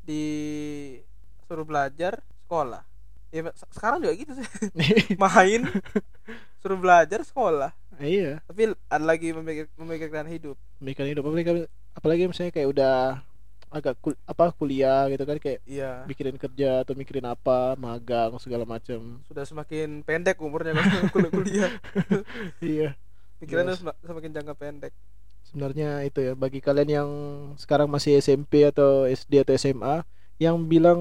di 0.03 0.23
suruh 1.47 1.67
belajar 1.67 2.21
sekolah 2.47 2.83
ya 3.33 3.49
se- 3.57 3.71
sekarang 3.73 3.99
juga 4.05 4.15
gitu 4.17 4.33
sih 4.41 4.47
main 5.23 5.61
suruh 6.63 6.79
belajar 6.81 7.21
sekolah 7.27 7.73
iya 8.01 8.43
tapi 8.49 8.75
ada 8.91 9.05
lagi 9.05 9.33
memikir, 9.35 9.67
memikirkan 9.79 10.27
hidup 10.29 10.57
memikirkan 10.81 11.09
hidup 11.13 11.25
apalagi 11.27 11.51
apalagi 11.95 12.23
misalnya 12.31 12.53
kayak 12.55 12.69
udah 12.73 12.95
agak 13.73 13.97
kul- 14.05 14.21
apa 14.29 14.53
kuliah 14.53 15.09
gitu 15.09 15.25
kan 15.25 15.41
kayak 15.41 15.65
iya. 15.65 16.05
mikirin 16.05 16.37
kerja 16.37 16.85
atau 16.85 16.93
mikirin 16.93 17.25
apa 17.25 17.73
magang 17.81 18.37
segala 18.37 18.69
macam 18.69 19.25
sudah 19.25 19.49
semakin 19.49 20.05
pendek 20.05 20.37
umurnya 20.45 20.77
kalau 20.77 21.09
kuliah 21.17 21.33
kuliah. 21.33 21.71
Iya. 22.63 22.89
Pikiran 23.43 23.75
Yes. 23.75 23.83
semakin 24.07 24.31
jangka 24.31 24.55
pendek. 24.55 24.93
Sebenarnya 25.43 26.07
itu 26.07 26.23
ya 26.23 26.33
bagi 26.39 26.63
kalian 26.63 26.91
yang 26.93 27.11
sekarang 27.59 27.91
masih 27.91 28.23
SMP 28.23 28.63
atau 28.63 29.09
SD 29.09 29.43
atau 29.43 29.53
SMA 29.59 30.07
yang 30.39 30.55
bilang 30.63 31.01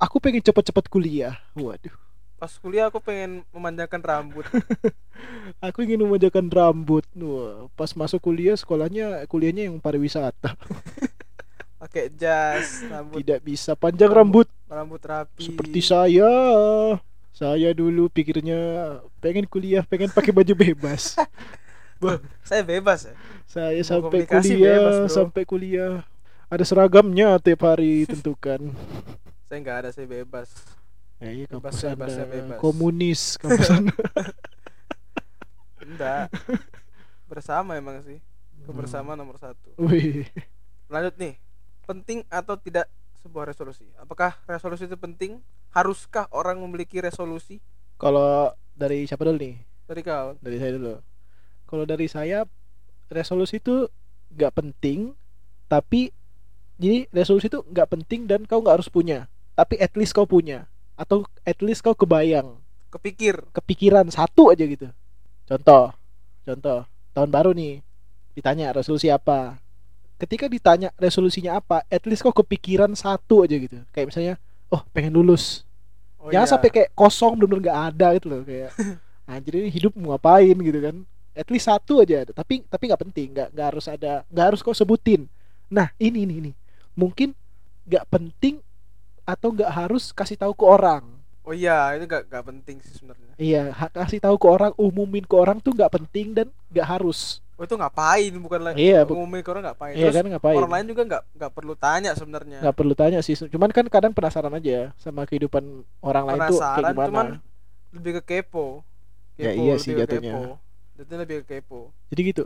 aku 0.00 0.18
pengen 0.18 0.42
cepet-cepet 0.42 0.90
kuliah. 0.90 1.38
Waduh. 1.54 1.94
Pas 2.34 2.50
kuliah 2.58 2.90
aku 2.90 2.98
pengen 2.98 3.46
memanjangkan 3.54 4.02
rambut. 4.02 4.44
Aku 5.62 5.86
ingin 5.86 6.02
memanjakan 6.02 6.50
rambut. 6.50 7.06
Wah, 7.14 7.70
pas 7.78 7.88
masuk 7.94 8.18
kuliah 8.18 8.58
sekolahnya 8.58 9.22
kuliahnya 9.30 9.70
yang 9.70 9.78
pariwisata 9.78 10.58
pakai 11.84 12.08
jas 12.16 12.80
rambut. 12.88 13.20
Tidak 13.20 13.40
bisa 13.44 13.76
panjang 13.76 14.08
rambut. 14.08 14.48
Rambut 14.66 15.04
rapi. 15.04 15.44
Seperti 15.44 15.84
saya. 15.84 16.32
Saya 17.34 17.74
dulu 17.76 18.08
pikirnya 18.08 18.56
pengen 19.20 19.44
kuliah 19.44 19.84
pengen 19.84 20.08
pakai 20.08 20.32
baju 20.32 20.54
bebas. 20.64 21.18
Saya 22.40 22.62
bebas 22.64 23.04
ya? 23.04 23.14
Saya 23.44 23.80
Mau 23.80 23.88
sampai 24.08 24.24
kuliah 24.24 24.80
bebas, 24.80 24.96
bro. 24.96 25.12
sampai 25.12 25.42
kuliah. 25.44 25.94
Ada 26.48 26.64
seragamnya 26.64 27.36
tiap 27.36 27.60
hari 27.64 28.04
tentukan. 28.10 28.72
Saya 29.44 29.58
nggak 29.60 29.76
ada 29.84 29.90
saya 29.92 30.08
bebas. 30.08 30.48
Ya, 31.20 31.30
iya 31.30 31.46
Bebas, 31.46 31.78
kampus 31.78 31.84
bebas, 31.84 32.12
Anda. 32.16 32.26
bebas. 32.26 32.58
komunis 32.60 33.20
kampus 33.40 33.68
Anda. 33.70 33.94
enggak. 35.80 36.26
Bersama 37.28 37.76
emang 37.76 38.00
sih. 38.00 38.18
Kebersamaan 38.64 39.20
nomor 39.20 39.36
satu. 39.36 39.76
Wih. 39.76 40.24
lanjut 40.84 41.16
nih 41.16 41.34
penting 41.84 42.24
atau 42.32 42.56
tidak 42.58 42.88
sebuah 43.20 43.48
resolusi 43.52 43.84
apakah 44.00 44.36
resolusi 44.44 44.84
itu 44.84 44.96
penting 44.96 45.40
haruskah 45.72 46.28
orang 46.30 46.60
memiliki 46.60 47.00
resolusi 47.02 47.58
Kalau 47.94 48.50
dari 48.74 49.06
siapa 49.06 49.22
dulu 49.22 49.38
nih? 49.38 49.54
dari 49.86 50.02
kau 50.02 50.34
Dari 50.40 50.56
saya 50.58 50.72
dulu. 50.76 50.94
Kalau 51.68 51.84
dari 51.84 52.06
saya 52.10 52.38
resolusi 53.12 53.62
itu 53.62 53.86
nggak 54.34 54.52
penting, 54.54 55.14
tapi 55.70 56.10
jadi 56.80 57.06
resolusi 57.14 57.46
itu 57.46 57.62
nggak 57.70 57.88
penting 57.90 58.26
dan 58.26 58.42
kau 58.48 58.60
nggak 58.64 58.82
harus 58.82 58.90
punya. 58.90 59.30
Tapi 59.54 59.78
at 59.78 59.94
least 59.94 60.10
kau 60.10 60.26
punya 60.26 60.66
atau 60.98 61.26
at 61.42 61.58
least 61.62 61.82
kau 61.82 61.94
kebayang, 61.94 62.58
kepikir 62.90 63.42
kepikiran 63.54 64.06
satu 64.10 64.50
aja 64.50 64.62
gitu. 64.66 64.90
Contoh, 65.46 65.94
contoh 66.46 66.86
tahun 67.14 67.30
baru 67.30 67.50
nih 67.54 67.82
ditanya 68.34 68.74
resolusi 68.74 69.10
apa. 69.10 69.58
Ketika 70.14 70.46
ditanya 70.46 70.94
resolusinya 70.94 71.58
apa, 71.58 71.82
at 71.90 72.02
least 72.06 72.22
kau 72.22 72.30
kepikiran 72.30 72.94
satu 72.94 73.42
aja 73.42 73.58
gitu. 73.58 73.82
Kayak 73.90 74.06
misalnya, 74.14 74.34
oh 74.70 74.82
pengen 74.94 75.14
lulus, 75.14 75.66
oh 76.22 76.30
jangan 76.30 76.46
iya. 76.48 76.52
sampai 76.54 76.68
kayak 76.70 76.90
kosong 76.94 77.34
bener 77.36 77.58
nggak 77.60 77.78
ada 77.94 78.06
gitu 78.16 78.26
loh 78.30 78.42
kayak 78.46 78.70
anjir 79.30 79.52
ini 79.60 79.68
hidup 79.70 79.92
mau 79.98 80.14
ngapain? 80.14 80.56
gitu 80.56 80.78
kan. 80.80 80.96
At 81.34 81.50
least 81.50 81.66
satu 81.66 81.98
aja 81.98 82.22
ada 82.22 82.30
tapi 82.30 82.62
tapi 82.62 82.86
nggak 82.86 83.02
penting 83.10 83.28
nggak 83.34 83.48
nggak 83.58 83.66
harus 83.74 83.86
ada 83.90 84.22
nggak 84.30 84.46
harus 84.54 84.60
kau 84.62 84.76
sebutin. 84.76 85.26
Nah 85.66 85.90
ini 85.98 86.22
ini 86.24 86.34
ini. 86.38 86.52
Mungkin 86.94 87.34
nggak 87.90 88.06
penting 88.06 88.62
atau 89.26 89.50
nggak 89.50 89.72
harus 89.72 90.14
kasih 90.14 90.38
tahu 90.38 90.54
ke 90.54 90.64
orang. 90.64 91.02
Oh 91.44 91.52
iya 91.52 91.92
itu 91.92 92.08
gak, 92.08 92.24
gak 92.32 92.44
penting 92.48 92.80
sih 92.80 92.96
sebenarnya. 92.96 93.36
Iya 93.36 93.76
kasih 93.92 94.16
tahu 94.16 94.40
ke 94.40 94.48
orang 94.48 94.72
umumin 94.80 95.28
ke 95.28 95.36
orang 95.36 95.60
tuh 95.60 95.76
nggak 95.76 95.92
penting 95.92 96.32
dan 96.32 96.48
nggak 96.72 96.88
harus 96.88 97.43
oh 97.54 97.62
itu 97.62 97.74
ngapain? 97.74 98.32
Bukan 98.34 98.60
lagi 98.60 98.78
Iya, 98.80 99.04
ngumumin 99.04 99.40
ke 99.40 99.50
orang 99.50 99.64
ngapain? 99.66 99.94
iya 99.94 100.08
Terus 100.08 100.16
kan 100.16 100.26
ngapain? 100.28 100.56
orang 100.56 100.72
lain 100.72 100.86
juga 100.90 101.02
nggak 101.04 101.22
nggak 101.34 101.52
perlu 101.52 101.74
tanya 101.74 102.10
sebenarnya. 102.12 102.58
Nggak 102.60 102.76
perlu 102.76 102.94
tanya 102.94 103.18
sih. 103.20 103.34
Cuman 103.34 103.70
kan 103.70 103.86
kadang 103.86 104.12
penasaran 104.12 104.52
aja 104.52 104.90
sama 104.96 105.24
kehidupan 105.24 105.62
orang 106.00 106.24
lain 106.26 106.40
tuh 106.48 106.58
kayak 106.58 106.84
gimana. 106.90 107.08
cuman 107.08 107.26
lebih 107.90 108.12
ke 108.18 108.22
kepo. 108.22 108.82
Ya 109.34 109.50
iya 109.50 109.74
sih 109.76 109.92
jatuhnya. 109.92 110.34
kepo. 110.34 110.58
jatuhnya 110.94 111.18
lebih 111.22 111.36
ke 111.42 111.58
kepo. 111.58 111.90
Jadi 112.08 112.20
gitu 112.24 112.44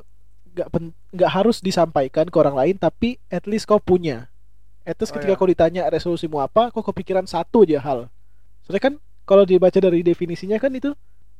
nggak 0.49 0.69
nggak 1.15 1.31
harus 1.31 1.61
disampaikan 1.61 2.27
ke 2.27 2.37
orang 2.37 2.57
lain 2.57 2.75
tapi 2.75 3.17
at 3.29 3.45
least 3.45 3.65
kau 3.65 3.79
punya. 3.79 4.29
At 4.83 4.97
least 4.97 5.13
Oh, 5.13 5.17
ketika 5.17 5.33
iya. 5.33 5.41
kau 5.41 5.47
ditanya 5.47 5.83
resolusimu 5.87 6.39
apa 6.39 6.69
kau 6.69 6.81
kepikiran 6.83 7.25
satu 7.25 7.63
aja 7.63 7.79
hal. 7.79 7.99
Soalnya 8.65 8.83
kan 8.83 8.95
kalau 9.25 9.45
dibaca 9.45 9.77
dari 9.77 10.01
definisinya 10.01 10.57
kan 10.57 10.73
itu 10.73 10.93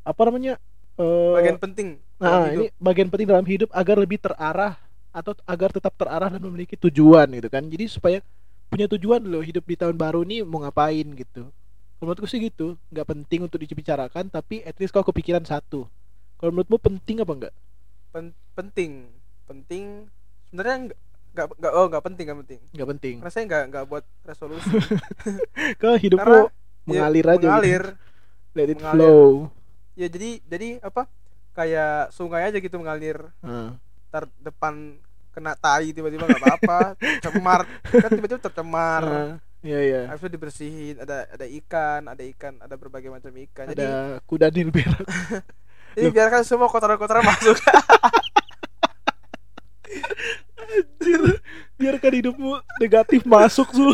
apa 0.05 0.21
namanya 0.23 0.57
eh, 0.97 1.33
bagian 1.35 1.57
penting 1.57 1.89
nah 2.19 2.51
hidup. 2.51 2.55
ini 2.55 2.71
bagian 2.83 3.09
penting 3.11 3.29
dalam 3.31 3.47
hidup 3.47 3.71
agar 3.71 3.97
lebih 3.99 4.19
terarah 4.19 4.75
atau 5.15 5.33
agar 5.47 5.71
tetap 5.75 5.95
terarah 5.95 6.29
dan 6.31 6.43
memiliki 6.43 6.75
tujuan 6.79 7.27
gitu 7.31 7.49
kan. 7.51 7.65
Jadi 7.67 7.85
supaya 7.91 8.19
punya 8.69 8.87
tujuan 8.91 9.23
loh 9.25 9.41
hidup 9.43 9.65
di 9.65 9.77
tahun 9.79 9.97
baru 9.97 10.23
ini 10.27 10.43
mau 10.45 10.61
ngapain 10.63 11.07
gitu. 11.17 11.49
Kalau 11.99 12.05
menurutku 12.07 12.27
sih 12.31 12.39
gitu 12.43 12.79
nggak 12.95 13.07
penting 13.07 13.41
untuk 13.47 13.59
dibicarakan 13.63 14.31
tapi 14.31 14.63
at 14.67 14.77
least 14.79 14.93
kau 14.95 15.07
kepikiran 15.07 15.43
satu. 15.47 15.87
Kalau 16.39 16.51
menurutmu 16.55 16.79
penting 16.83 17.23
apa 17.23 17.33
enggak 17.35 17.55
Pen- 18.13 18.37
penting. 18.57 18.93
Penting 19.49 20.09
sebenarnya 20.49 20.77
nggak 21.35 21.47
nggak 21.61 21.73
oh 21.77 21.87
nggak 21.91 22.05
penting 22.07 22.25
nggak 22.29 22.41
penting. 22.45 22.61
Nggak 22.75 22.89
penting. 22.97 23.17
Karena 23.19 23.31
saya 23.33 23.45
nggak 23.49 23.63
nggak 23.73 23.85
buat 23.91 24.05
resolusi. 24.25 24.79
Ke 25.81 25.91
hidupmu 25.99 26.39
Karena 26.39 26.49
mengalir 26.89 27.27
Ya, 27.27 27.33
aja 27.35 27.49
gitu. 27.49 27.73
mengalir. 27.73 27.83
Let 28.57 28.71
it 28.73 28.81
mengalir. 28.81 28.91
flow. 28.91 29.51
Ya 29.99 30.07
jadi 30.11 30.41
jadi 30.47 30.69
apa 30.85 31.07
kayak 31.59 32.15
sungai 32.15 32.47
aja 32.47 32.59
gitu 32.63 32.79
mengalir. 32.79 33.19
Heeh. 33.43 33.75
ntar 34.09 34.25
depan 34.41 34.97
kena 35.37 35.53
tai 35.53 35.93
tiba-tiba 35.93 36.25
nggak 36.25 36.41
apa-apa 36.41 36.97
cemar 37.27 37.67
kan 37.91 38.11
tiba-tiba 38.15 38.39
tercemar. 38.39 39.03
Heeh. 39.03 39.35
iya 39.67 39.79
iya. 39.83 40.01
Habis 40.07 40.23
itu 40.23 40.31
dibersihin 40.39 40.97
ada 41.03 41.27
ada 41.27 41.47
ikan 41.51 42.07
ada 42.07 42.23
ikan 42.23 42.55
ada 42.63 42.75
berbagai 42.79 43.11
macam 43.11 43.35
ikan. 43.35 43.67
Jadi 43.75 43.83
ada 43.83 44.23
kuda 44.31 44.55
nil 44.55 44.71
berak 44.71 45.03
jadi 45.99 46.15
biarkan 46.15 46.47
semua 46.47 46.71
kotoran-kotoran 46.71 47.27
masuk. 47.27 47.59
Biarkan 51.79 52.13
hidupmu 52.21 52.59
negatif 52.83 53.23
masuk 53.25 53.71
su 53.71 53.87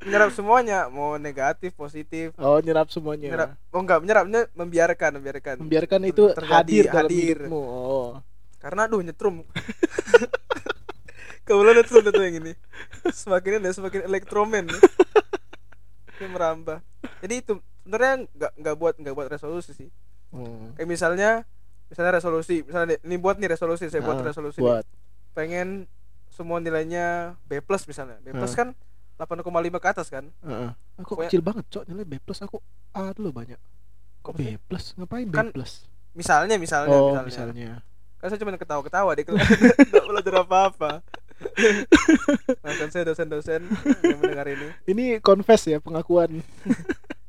nyerap 0.00 0.30
semuanya. 0.30 0.86
Mau 0.86 1.16
negatif 1.16 1.72
positif. 1.72 2.30
Oh 2.36 2.58
nyerap 2.58 2.88
semuanya. 2.88 3.28
Nyerap. 3.28 3.48
Oh 3.68 3.78
enggak 3.78 3.98
menyerapnya 4.00 4.40
membiarkan 4.52 5.10
membiarkan. 5.16 5.54
Membiarkan 5.58 6.00
itu 6.04 6.28
terjadi, 6.30 6.54
hadir 6.54 6.82
dalam 6.86 6.96
hadir. 7.04 7.36
hidupmu. 7.42 7.58
Oh. 7.58 8.10
Karena 8.58 8.84
aduh 8.84 9.00
nyetrum. 9.00 9.42
Kebetulan 11.42 11.74
nyetrum 11.74 12.02
itu 12.06 12.20
yang 12.20 12.34
ini. 12.38 12.52
Semakin 13.10 13.50
ini 13.58 13.68
semakin 13.70 14.00
elektromen. 14.06 14.64
Ini 16.16 16.26
merambah. 16.30 16.78
Jadi 17.18 17.34
itu 17.36 17.52
sebenarnya 17.82 18.12
nggak 18.30 18.52
nggak 18.56 18.74
buat 18.78 18.94
nggak 18.96 19.14
buat 19.14 19.28
resolusi 19.28 19.74
sih. 19.74 19.90
Hmm. 20.32 20.72
kayak 20.74 20.88
misalnya 20.88 21.30
misalnya 21.90 22.12
resolusi. 22.16 22.62
Misalnya 22.62 22.96
ini 23.02 23.16
buat 23.18 23.36
nih 23.36 23.50
resolusi 23.50 23.90
saya 23.90 24.00
buat 24.00 24.16
Ah, 24.16 24.24
resolusi 24.24 24.58
nih. 24.58 24.64
buat. 24.64 24.84
Pengen 25.34 25.68
semua 26.30 26.56
nilainya 26.56 27.36
B 27.44 27.58
plus 27.58 27.84
misalnya. 27.84 28.16
B 28.22 28.30
plus 28.30 28.54
Ah. 28.54 28.56
kan 28.56 28.68
8,5 29.16 29.44
ke 29.78 29.88
atas 29.88 30.06
kan? 30.08 30.24
Heeh. 30.42 30.70
aku 30.96 31.14
Pokoknya- 31.14 31.30
kecil 31.30 31.42
banget 31.42 31.64
cok. 31.68 31.84
Nilai 31.86 32.04
B 32.04 32.18
plus 32.18 32.40
aku 32.40 32.58
A 32.92 33.10
dulu 33.12 33.30
banyak. 33.32 33.58
Kok 34.20 34.34
B 34.34 34.56
plus? 34.60 34.94
Ngapain 34.94 35.24
B 35.24 35.32
Kan 35.32 35.48
plus? 35.50 35.86
misalnya 36.12 36.54
misalnya 36.56 36.92
oh 36.92 37.16
misalnya, 37.16 37.24
misalnya. 37.52 37.72
Kan 38.18 38.26
saya 38.28 38.38
cuma 38.38 38.52
ketawa-ketawa 38.54 39.10
di 39.14 39.24
kelas. 39.24 39.42
Nggak 39.90 40.04
belajar 40.06 40.34
apa-apa. 40.40 40.90
Maafkan 42.62 42.88
saya 42.88 43.04
dosen-dosen 43.04 43.66
yang 44.02 44.18
mendengar 44.20 44.46
ini. 44.46 44.68
Ini 44.84 45.04
confess 45.18 45.66
ya 45.66 45.78
pengakuan. 45.78 46.30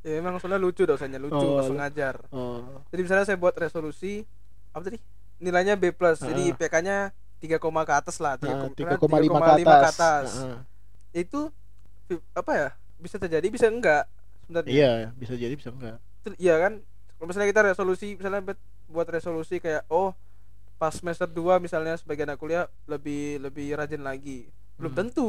Ya 0.04 0.20
emang 0.20 0.36
soalnya 0.36 0.60
lucu 0.60 0.84
dosennya 0.84 1.16
lucu 1.16 1.32
Oh, 1.32 1.56
langsung 1.56 1.74
lu- 1.74 1.80
ngajar. 1.80 2.20
oh. 2.28 2.60
Jadi 2.92 3.00
misalnya 3.00 3.24
saya 3.24 3.40
buat 3.40 3.56
resolusi 3.56 4.28
apa 4.68 4.84
tadi? 4.84 5.00
Nilainya 5.40 5.80
B 5.80 5.96
plus. 5.96 6.20
Jadi 6.20 6.44
Ah. 6.44 6.52
IPK 6.52 6.74
nya 6.84 6.96
3, 7.40 7.56
ke 7.56 7.94
atas 7.96 8.20
lah 8.20 8.36
Nah, 8.36 8.68
3,5 8.68 9.00
3,5 9.40 9.64
ke 9.64 9.88
atas, 9.88 10.28
Heeh. 10.36 10.58
itu 11.24 11.48
fi- 11.48 11.63
apa 12.32 12.52
ya? 12.52 12.68
Bisa 12.96 13.16
terjadi 13.16 13.46
bisa 13.46 13.66
enggak 13.66 14.04
sebenarnya? 14.40 14.70
Iya 14.70 14.92
bisa 15.12 15.34
jadi 15.34 15.52
bisa 15.52 15.70
enggak. 15.70 15.98
Iya 16.36 16.54
kan? 16.58 16.72
Kalau 17.14 17.26
misalnya 17.26 17.48
kita 17.48 17.62
resolusi 17.64 18.14
misalnya 18.14 18.40
buat- 18.42 18.64
buat 18.84 19.08
resolusi 19.08 19.58
kayak 19.58 19.88
oh 19.88 20.12
pas 20.74 20.92
semester 20.92 21.24
2 21.24 21.56
misalnya 21.56 21.94
sebagai 21.94 22.22
anak 22.22 22.36
kuliah 22.36 22.66
lebih 22.84 23.40
lebih 23.40 23.74
rajin 23.74 24.00
lagi. 24.00 24.50
Belum 24.76 24.90
Hmm. 24.90 25.00
tentu. 25.00 25.28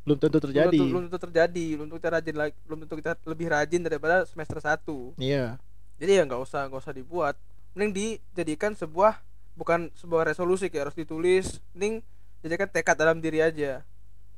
Belum 0.00 0.16
tentu 0.16 0.36
belum 0.36 0.46
terjadi. 0.46 0.68
tentu, 0.74 0.84
belum 0.86 1.02
tentu 1.06 1.18
terjadi. 1.22 1.66
Belum 1.76 1.86
tentu 1.86 1.98
kita 1.98 2.10
rajin 2.10 2.36
lagi 2.36 2.54
belum 2.64 2.78
tentu 2.82 2.94
kita 2.96 3.12
lebih 3.24 3.46
rajin 3.48 3.80
daripada 3.80 4.16
semester 4.24 4.58
1 4.58 5.12
iya. 5.16 5.56
Jadi 5.96 6.12
ya 6.14 6.22
nggak 6.24 6.40
usah 6.40 6.64
nggak 6.66 6.80
usah 6.80 6.94
dibuat. 6.94 7.36
Mending 7.70 7.92
dijadikan 7.92 8.72
sebuah 8.72 9.20
bukan 9.54 9.92
sebuah 9.94 10.24
resolusi 10.26 10.66
kayak 10.66 10.88
harus 10.88 10.96
ditulis. 10.96 11.60
Mending 11.72 12.00
jadikan 12.40 12.66
tekad 12.66 12.96
dalam 12.96 13.20
diri 13.20 13.38
aja. 13.38 13.84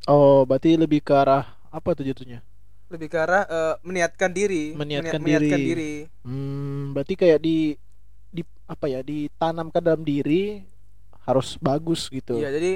Oh 0.05 0.43
berarti 0.43 0.75
lebih 0.75 0.99
ke 0.99 1.15
arah 1.15 1.47
apa 1.73 1.88
tuh 1.97 2.05
jatuhnya? 2.05 2.45
Lebih 2.87 3.09
ke 3.09 3.17
arah 3.17 3.49
eh, 3.49 3.75
meniatkan 3.81 4.29
diri. 4.29 4.76
Meniatkan 4.76 5.17
meniat- 5.17 5.41
meniatkan 5.41 5.59
diri. 5.59 6.05
diri. 6.05 6.23
Hmm, 6.23 6.93
berarti 6.93 7.14
kayak 7.17 7.41
di 7.41 7.75
di 8.29 8.43
apa 8.64 8.87
ya 8.87 9.00
ditanamkan 9.00 9.81
dalam 9.81 10.05
diri 10.05 10.61
harus 11.25 11.57
bagus 11.57 12.07
gitu. 12.07 12.37
Iya, 12.37 12.52
jadi 12.52 12.73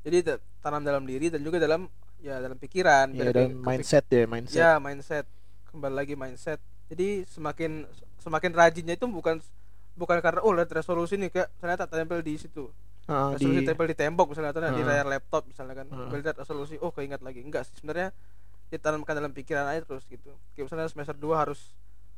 jadi 0.00 0.16
ta- 0.22 0.42
tanam 0.60 0.80
dalam 0.80 1.04
diri 1.04 1.28
dan 1.28 1.44
juga 1.44 1.60
dalam 1.60 1.86
ya 2.18 2.40
dalam 2.40 2.56
pikiran. 2.56 3.12
Dan 3.12 3.28
kepik- 3.52 3.60
mindset 3.60 4.04
ya 4.08 4.24
mindset. 4.24 4.58
ya 4.58 4.70
mindset. 4.76 5.26
Kembali 5.68 5.94
lagi 5.94 6.14
mindset. 6.16 6.58
Jadi 6.88 7.28
semakin 7.28 7.84
semakin 8.18 8.52
rajinnya 8.52 8.94
itu 8.94 9.04
bukan 9.04 9.38
bukan 9.94 10.18
karena 10.18 10.40
oh 10.40 10.52
lihat 10.52 10.68
resolusi 10.70 11.16
nih 11.16 11.28
kayak 11.28 11.48
ternyata 11.56 11.84
tempel 11.84 12.20
di 12.20 12.34
situ 12.34 12.72
Ah, 13.10 13.34
resolusi 13.34 13.58
di 13.58 13.66
tempel 13.66 13.86
di 13.86 13.96
tembok 13.96 14.26
misalnya 14.30 14.50
atau 14.50 14.62
di 14.62 14.80
Ah. 14.80 14.86
layar 14.86 15.06
laptop 15.08 15.42
misalnya 15.44 15.74
kan. 15.74 15.86
Ah. 15.90 16.06
lihat 16.08 16.38
resolusi 16.38 16.78
oh 16.78 16.88
keingat 16.88 17.20
lagi. 17.20 17.42
Enggak 17.42 17.66
sih 17.66 17.74
sebenarnya 17.76 18.14
ditanamkan 18.68 19.12
dalam 19.12 19.34
pikiran 19.34 19.66
aja 19.66 19.82
terus 19.82 20.06
gitu. 20.06 20.30
Kayak 20.54 20.70
misalnya 20.70 20.86
semester 20.86 21.12
2 21.12 21.34
harus 21.36 21.74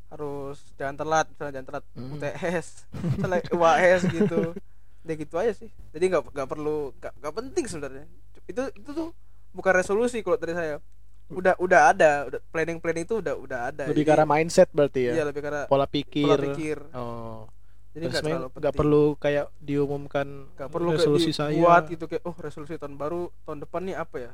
harus 0.06 0.60
jangan 0.76 0.92
telat 0.94 1.26
misalnya 1.26 1.52
jangan 1.54 1.66
telat 1.66 1.84
Hmm. 1.90 2.12
UTS 2.12 2.66
misalnya 3.16 3.40
UAS 3.50 4.02
gitu. 4.06 4.40
Ya 5.02 5.18
gitu 5.18 5.34
aja 5.34 5.50
sih. 5.50 5.66
Jadi 5.90 6.04
nggak 6.06 6.30
nggak 6.30 6.46
perlu 6.46 6.94
nggak 6.94 7.34
penting 7.34 7.66
sebenarnya. 7.66 8.06
Itu 8.46 8.70
itu 8.70 8.90
tuh 8.92 9.10
bukan 9.50 9.74
resolusi 9.74 10.22
kalau 10.22 10.36
dari 10.36 10.54
saya. 10.54 10.78
Udah 11.26 11.58
udah 11.58 11.90
ada 11.90 12.10
udah 12.28 12.38
planning 12.52 12.78
planning 12.78 13.02
itu 13.02 13.18
udah 13.18 13.34
udah 13.34 13.58
ada. 13.66 13.90
Lebih 13.90 14.04
Jadi- 14.04 14.14
arah 14.14 14.28
mindset 14.28 14.70
berarti 14.70 15.10
ya? 15.10 15.12
Iya 15.16 15.24
lebih 15.26 15.42
karena 15.42 15.66
pola 15.66 15.90
pikir, 15.90 16.22
pola 16.22 16.38
pikir. 16.38 16.78
Oh 16.92 17.50
jadi 17.92 18.04
nggak 18.08 18.22
terlalu 18.24 18.40
nggak 18.40 18.52
penting. 18.56 18.80
perlu 18.80 19.04
kayak 19.20 19.46
diumumkan 19.60 20.26
nggak 20.56 20.68
perlu 20.72 20.88
kayak 20.92 20.98
resolusi 21.04 21.30
saya. 21.36 21.52
dibuat 21.52 21.82
gitu 21.92 22.04
kayak 22.08 22.24
oh 22.24 22.36
resolusi 22.40 22.80
tahun 22.80 22.96
baru 22.96 23.28
tahun 23.44 23.58
depan 23.68 23.80
nih 23.84 23.96
apa 24.00 24.16
ya? 24.16 24.32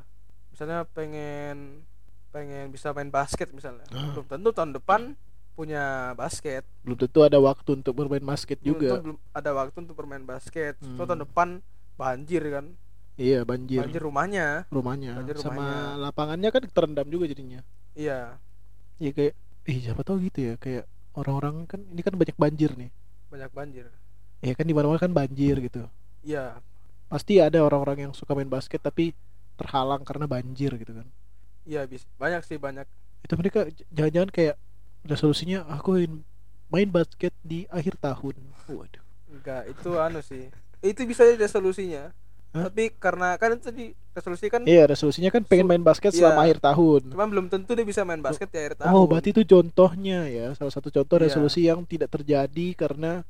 Misalnya 0.55 0.87
pengen 0.87 1.83
pengen 2.31 2.71
bisa 2.71 2.95
main 2.95 3.11
basket 3.11 3.51
misalnya. 3.51 3.83
Ah. 3.91 4.15
belum 4.15 4.25
tentu 4.31 4.49
tahun 4.55 4.71
depan 4.79 5.01
punya 5.59 6.15
basket. 6.15 6.63
Belum 6.87 6.95
tentu 6.95 7.19
ada 7.19 7.35
waktu 7.35 7.69
untuk 7.83 7.91
bermain 7.91 8.23
basket 8.23 8.63
belum 8.63 8.79
juga. 8.79 8.89
belum 9.03 9.17
ada 9.35 9.51
waktu 9.51 9.77
untuk 9.83 9.95
bermain 9.99 10.23
basket. 10.23 10.79
So 10.79 11.03
Hmm. 11.03 11.07
tahun 11.09 11.21
depan 11.27 11.47
banjir 11.99 12.43
kan? 12.47 12.65
Iya 13.19 13.43
banjir, 13.43 13.83
banjir 13.83 13.99
rumahnya. 13.99 14.47
Rumahnya. 14.71 15.19
Banjir 15.19 15.35
sama 15.43 15.59
rumahnya. 15.59 15.99
lapangannya 15.99 16.49
kan 16.55 16.63
terendam 16.71 17.07
juga 17.11 17.27
jadinya. 17.27 17.59
Iya. 17.91 18.39
Iya 19.03 19.11
kayak 19.11 19.33
ih 19.67 19.77
siapa 19.83 20.01
tahu 20.07 20.23
gitu 20.31 20.39
ya 20.47 20.53
kayak 20.55 20.87
orang-orang 21.19 21.67
kan 21.67 21.83
ini 21.91 21.99
kan 21.99 22.15
banyak 22.15 22.37
banjir 22.39 22.71
nih 22.79 22.87
banyak 23.29 23.51
banjir. 23.53 23.85
Ya 24.41 24.53
kan 24.57 24.65
di 24.65 24.73
mana-mana 24.73 24.99
kan 24.99 25.13
banjir 25.13 25.55
gitu. 25.61 25.85
Iya. 26.25 26.59
Pasti 27.09 27.37
ada 27.41 27.61
orang-orang 27.61 28.09
yang 28.09 28.13
suka 28.13 28.33
main 28.33 28.49
basket 28.49 28.81
tapi 28.81 29.13
terhalang 29.55 30.01
karena 30.03 30.25
banjir 30.25 30.73
gitu 30.75 30.91
kan. 30.91 31.07
Iya 31.63 31.85
bis 31.85 32.03
banyak 32.17 32.41
sih 32.43 32.57
banyak. 32.57 32.85
Itu 33.23 33.33
mereka 33.37 33.69
jangan-jangan 33.93 34.31
kayak 34.33 34.55
resolusinya 35.05 35.67
aku 35.69 36.01
ingin 36.01 36.13
main 36.69 36.89
basket 36.89 37.33
di 37.45 37.69
akhir 37.69 37.97
tahun. 38.01 38.35
Waduh. 38.69 39.03
Enggak 39.29 39.63
itu 39.69 39.89
anu 39.97 40.21
sih. 40.25 40.49
Itu 40.81 41.05
bisa 41.05 41.27
jadi 41.27 41.37
resolusinya 41.37 42.09
Hah? 42.49 42.65
tapi 42.65 42.89
karena 42.97 43.37
kan 43.37 43.53
itu 43.53 43.61
tadi 43.69 43.85
resolusi 44.17 44.49
kan 44.49 44.65
iya 44.65 44.89
resolusinya 44.89 45.29
kan 45.29 45.45
pengen 45.45 45.69
main 45.69 45.85
basket 45.85 46.09
iya. 46.17 46.25
selama 46.25 46.49
akhir 46.49 46.57
tahun 46.65 47.13
cuman 47.13 47.27
belum 47.29 47.45
tentu 47.45 47.77
dia 47.77 47.85
bisa 47.85 48.01
main 48.01 48.25
basket 48.25 48.49
di 48.49 48.57
akhir 48.57 48.81
tahun 48.81 48.93
oh 48.97 49.05
berarti 49.05 49.29
itu 49.37 49.45
contohnya 49.45 50.25
ya 50.25 50.49
salah 50.57 50.73
satu 50.73 50.89
contoh 50.89 51.21
Iya. 51.21 51.29
resolusi 51.29 51.69
yang 51.69 51.85
tidak 51.85 52.09
terjadi 52.09 52.73
karena 52.73 53.21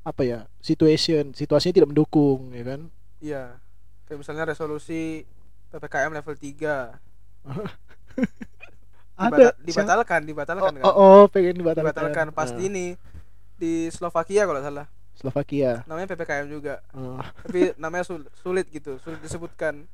apa 0.00 0.22
ya 0.24 0.48
situation 0.64 1.36
situasinya 1.36 1.76
tidak 1.76 1.92
mendukung 1.92 2.52
ya 2.56 2.64
kan 2.64 2.80
Iya. 3.24 3.56
Kayak 4.04 4.18
misalnya 4.20 4.44
resolusi 4.52 5.24
PPKM 5.72 6.12
level 6.12 6.36
3 6.36 6.52
ada 9.24 9.54
dibatalkan, 9.62 10.20
dibatalkan 10.26 10.70
oh, 10.74 10.76
kan. 10.76 10.84
oh, 10.84 10.92
oh, 10.92 11.22
pengen 11.32 11.56
dibatalkan 11.56 11.88
dibatalkan 11.94 12.26
pas 12.36 12.50
Ah, 12.52 12.56
di 12.58 12.68
ini 12.68 12.86
di 13.56 13.88
Slovakia 13.88 14.44
kalau 14.44 14.60
salah. 14.60 14.90
Slovakia 15.14 15.82
Namanya 15.84 16.10
PPKM 16.10 16.46
juga. 16.48 16.82
Oh, 16.90 17.18
Tapi 17.42 17.72
namanya 17.76 18.02
sul- 18.02 18.30
sulit 18.36 18.66
gitu, 18.68 18.98
sulit 18.98 19.18
disebutkan 19.18 19.86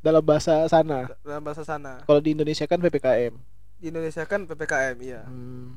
dalam 0.00 0.22
bahasa 0.22 0.64
sana 0.64 1.12
dalam 1.20 1.42
bahasa 1.42 1.60
sana. 1.60 2.00
kalau 2.02 2.18
di 2.18 2.32
Indonesia 2.32 2.64
kan 2.64 2.78
ppkm 2.78 3.36
Di 3.76 3.88
Indonesia 3.88 4.24
kan 4.24 4.44
PPKM, 4.44 4.96
iya. 5.00 5.20
Hmm. 5.24 5.76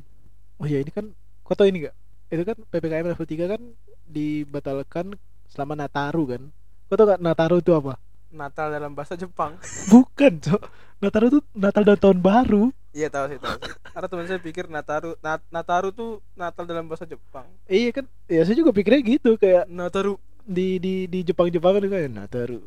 Oh 0.56 0.64
ya 0.64 0.78
ini 0.78 0.88
kan 0.88 1.08
kau 1.42 1.56
tahu 1.56 1.68
ini 1.68 1.88
gak? 1.88 1.96
Itu 2.28 2.44
kan 2.44 2.58
PPKM 2.62 3.06
level 3.06 3.24
3 3.26 3.48
kan 3.48 3.62
dibatalkan 4.06 5.06
selama 5.48 5.74
Nataru 5.74 6.24
kan. 6.30 6.42
Kau 6.86 6.96
tahu 6.96 7.08
gak 7.10 7.20
Nataru 7.20 7.60
itu 7.60 7.72
apa? 7.72 7.96
Natal 8.28 8.72
dalam 8.72 8.92
bahasa 8.92 9.14
Jepang. 9.14 9.56
Bukan, 9.88 10.41
Cok. 10.41 10.62
Nataru 11.00 11.26
itu 11.30 11.39
Natal 11.54 11.84
dan 11.84 11.96
Tahun 11.96 12.17
Baru. 12.17 12.74
Iya, 12.93 13.08
tahu 13.08 13.25
sih, 13.27 13.38
tahu. 13.38 13.58
Karena 13.89 14.08
teman 14.08 14.25
saya 14.25 14.39
pikir 14.39 14.65
Nataru 14.65 15.17
Nat- 15.19 15.49
Nataru 15.49 15.89
tuh 15.89 16.12
Natal 16.34 16.63
dalam 16.63 16.86
bahasa 16.86 17.03
Jepang. 17.03 17.45
Iya 17.65 17.89
kan? 17.91 18.06
Ya 18.25 18.41
saya 18.41 18.53
juga 18.53 18.69
pikirnya 18.69 19.01
gitu 19.01 19.36
kayak 19.36 19.65
Nataru 19.65 20.15
di 20.41 20.77
di 20.77 20.93
di 21.06 21.19
Jepang-Jepang 21.23 21.73
kan 21.73 21.84
kayak 21.84 22.10
Nataru. 22.10 22.62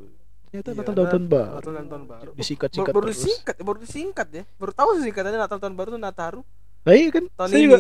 Ternyata 0.47 0.69
Iya, 0.69 0.77
Natal 0.77 0.95
dan 0.95 1.07
Tahun 1.07 1.27
Baru. 1.27 1.55
Natal 1.55 1.73
dan 1.73 1.87
Tahun 1.87 2.05
Baru. 2.07 2.31
Disingkat-singkat 2.35 2.93
baru 2.93 3.05
terus. 3.05 3.17
disingkat, 3.17 3.55
baru 3.59 3.79
disingkat 3.79 4.27
ya. 4.31 4.43
Baru 4.57 4.73
tahu 4.73 4.91
sih 4.99 5.11
katanya 5.11 5.39
Natal 5.41 5.59
tahun 5.59 5.75
baru 5.75 5.89
tuh 5.91 6.01
Nataru 6.01 6.41
Nah, 6.83 6.95
iya 6.95 7.09
kan? 7.11 7.25
tahun 7.29 7.49
saya 7.49 7.59
ini. 7.59 7.67
juga 7.67 7.79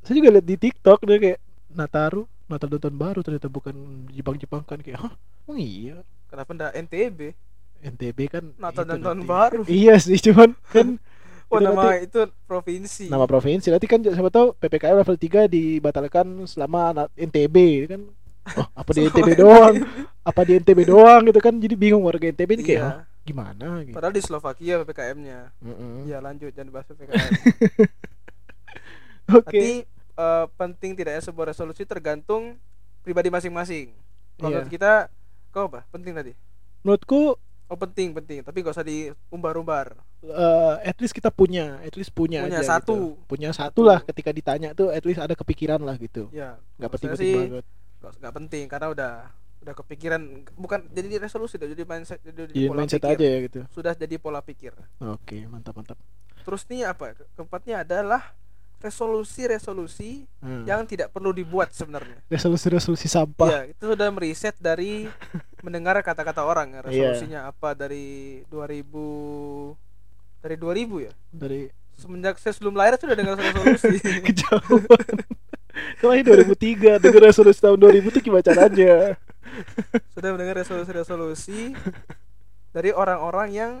saya 0.00 0.14
juga 0.14 0.28
lihat 0.32 0.46
di 0.46 0.56
TikTok 0.56 0.98
dia 1.02 1.18
kayak 1.18 1.38
Nataru, 1.68 2.22
Natal 2.44 2.68
dan 2.68 2.80
Tahun 2.80 2.96
Baru 2.96 3.20
ternyata 3.20 3.46
bukan 3.46 3.74
Jepang-Jepang 4.10 4.62
kan 4.62 4.78
kayak, 4.78 4.98
"Hah? 4.98 5.12
Emang 5.44 5.58
iya?" 5.58 5.96
Kenapa 6.26 6.50
ndak 6.50 6.72
NTB? 6.76 7.20
NTB 7.80 8.18
kan 8.26 8.44
Natal 8.56 8.84
dan 8.84 8.98
Tahun. 8.98 9.18
Baru. 9.22 9.62
Iya 9.64 9.94
sih, 9.96 10.18
cuman 10.18 10.52
kan 10.66 10.98
Oh, 11.48 11.56
Itu 11.56 11.64
nama 11.64 11.80
nanti- 11.82 12.04
itu 12.04 12.20
provinsi. 12.44 13.04
nama 13.08 13.24
provinsi 13.24 13.68
nanti 13.68 13.84
kan 13.84 14.00
siapa 14.00 14.28
tahu 14.28 14.52
PPKM 14.54 14.96
level 14.98 15.16
3 15.16 15.48
dibatalkan 15.48 16.26
selama 16.44 16.80
NTB 17.14 17.56
kan. 17.86 18.02
Oh, 18.50 18.68
apa 18.70 18.90
di 18.90 19.00
NTB 19.08 19.28
doang? 19.34 19.74
Apa 20.22 20.40
di 20.42 20.52
NTB 20.54 20.80
doang 20.84 21.20
gitu 21.22 21.36
kan. 21.38 21.54
Jadi 21.54 21.72
bingung 21.74 22.00
warga 22.00 22.24
NTB 22.26 22.50
ini 22.52 22.64
kayak, 22.66 22.76
Iya. 22.78 22.84
"Hah, 22.86 23.02
gimana 23.22 23.68
gitu. 23.82 23.92
Padahal 23.92 24.12
di 24.12 24.20
Slovakia 24.20 24.74
PPKM-nya. 24.78 25.40
Mm-mm. 25.58 26.04
Iya, 26.04 26.18
lanjut 26.18 26.48
jangan 26.50 26.68
bahas 26.70 26.86
PPKM. 26.86 27.32
Oke. 29.30 29.44
Nanti 29.52 29.66
eh, 30.18 30.46
penting 30.54 30.92
tidaknya 30.94 31.22
sebuah 31.22 31.46
resolusi 31.48 31.84
tergantung 31.84 32.56
pribadi 33.00 33.28
masing-masing. 33.28 33.92
Kalau 34.34 34.48
Iya. 34.48 34.56
menurut 34.58 34.70
kita 34.70 34.92
kau 35.48 35.64
apa? 35.66 35.84
Penting 35.88 36.12
tadi. 36.12 36.32
Menurutku 36.80 37.36
Oh, 37.68 37.76
penting, 37.76 38.10
penting, 38.12 38.40
tapi 38.40 38.60
gak 38.60 38.72
usah 38.72 38.82
diumbar-umbar. 38.82 39.92
eh, 40.20 40.74
at 40.82 40.96
least 40.96 41.12
kita 41.12 41.28
punya, 41.28 41.76
at 41.78 41.92
least 41.92 42.10
punya, 42.10 42.42
Punya 42.42 42.58
aja 42.58 42.80
satu. 42.80 42.96
gitu. 43.14 43.28
Punya 43.28 43.50
Satu. 43.50 43.60
satu 43.76 43.80
lah 43.84 44.00
ketika 44.02 44.30
ditanya 44.30 44.72
tuh 44.72 44.88
at 44.88 45.00
least 45.02 45.18
ada 45.18 45.32
kepikiran 45.32 45.78
lah 45.78 45.94
gitu. 45.96 46.26
Ya, 46.30 46.56
saya 46.74 46.88
penting-penting 46.88 47.36
banget. 47.54 47.66
nggak 47.98 48.34
penting 48.34 48.64
karena 48.66 48.86
udah 48.88 49.12
udah 49.58 49.74
kepikiran 49.76 50.22
bukan 50.54 50.86
jadi 50.88 51.18
resolusi 51.18 51.54
udah 51.56 51.68
jadi 51.68 51.82
mindset 51.84 52.18
jadi, 52.20 52.46
Jadi 52.46 52.62
pola 52.64 52.78
mindset 52.78 53.00
pikir. 53.00 53.10
aja 53.12 53.26
ya 53.26 53.38
gitu. 53.42 53.60
sudah 53.68 53.92
jadi 53.92 54.14
pola 54.16 54.38
pikir 54.40 54.70
Oke, 55.04 55.42
mantap 55.44 55.74
mantap. 55.74 55.98
terus 56.40 56.62
nih 56.64 56.86
apa 56.86 57.10
ke- 57.12 57.26
keempatnya 57.34 57.82
adalah 57.82 58.22
resolusi-resolusi 58.78 60.30
Hmm. 60.38 60.62
yang 60.62 60.82
tidak 60.84 61.10
perlu 61.10 61.30
dibuat 61.32 61.70
sebenarnya 61.70 62.22
Resolusi-resolusi 62.28 63.06
sampah. 63.06 63.50
ya 63.50 63.60
itu 63.68 63.82
sudah 63.84 64.08
meriset 64.08 64.54
dari 64.56 65.10
mendengar 65.60 65.98
kata-kata 66.00 66.42
orang 66.42 66.70
ya, 66.70 66.78
Iya. 66.78 66.82
resolusinya 67.12 67.40
apa 67.46 67.74
dari 67.74 68.42
2000 68.46 69.74
dari 70.38 70.54
2000 70.54 71.02
ya 71.02 71.12
Dari 71.28 71.66
semenjak 71.94 72.38
saya 72.38 72.54
sebelum 72.54 72.74
lahir 72.74 72.94
sudah 72.94 73.14
dengar 73.14 73.34
resolusi 73.34 73.98
kejauhan. 74.30 75.16
Kalau 75.98 76.12
ini 76.14 76.22
2003 76.22 76.98
dengan 76.98 77.20
resolusi 77.24 77.58
tahun 77.58 77.78
2000 77.78 78.06
tuh 78.08 78.22
gimana 78.22 78.42
caranya? 78.42 79.18
sudah 80.14 80.30
mendengar 80.30 80.54
resolusi-resolusi 80.56 81.74
dari 82.70 82.90
orang-orang 82.90 83.48
yang 83.50 83.72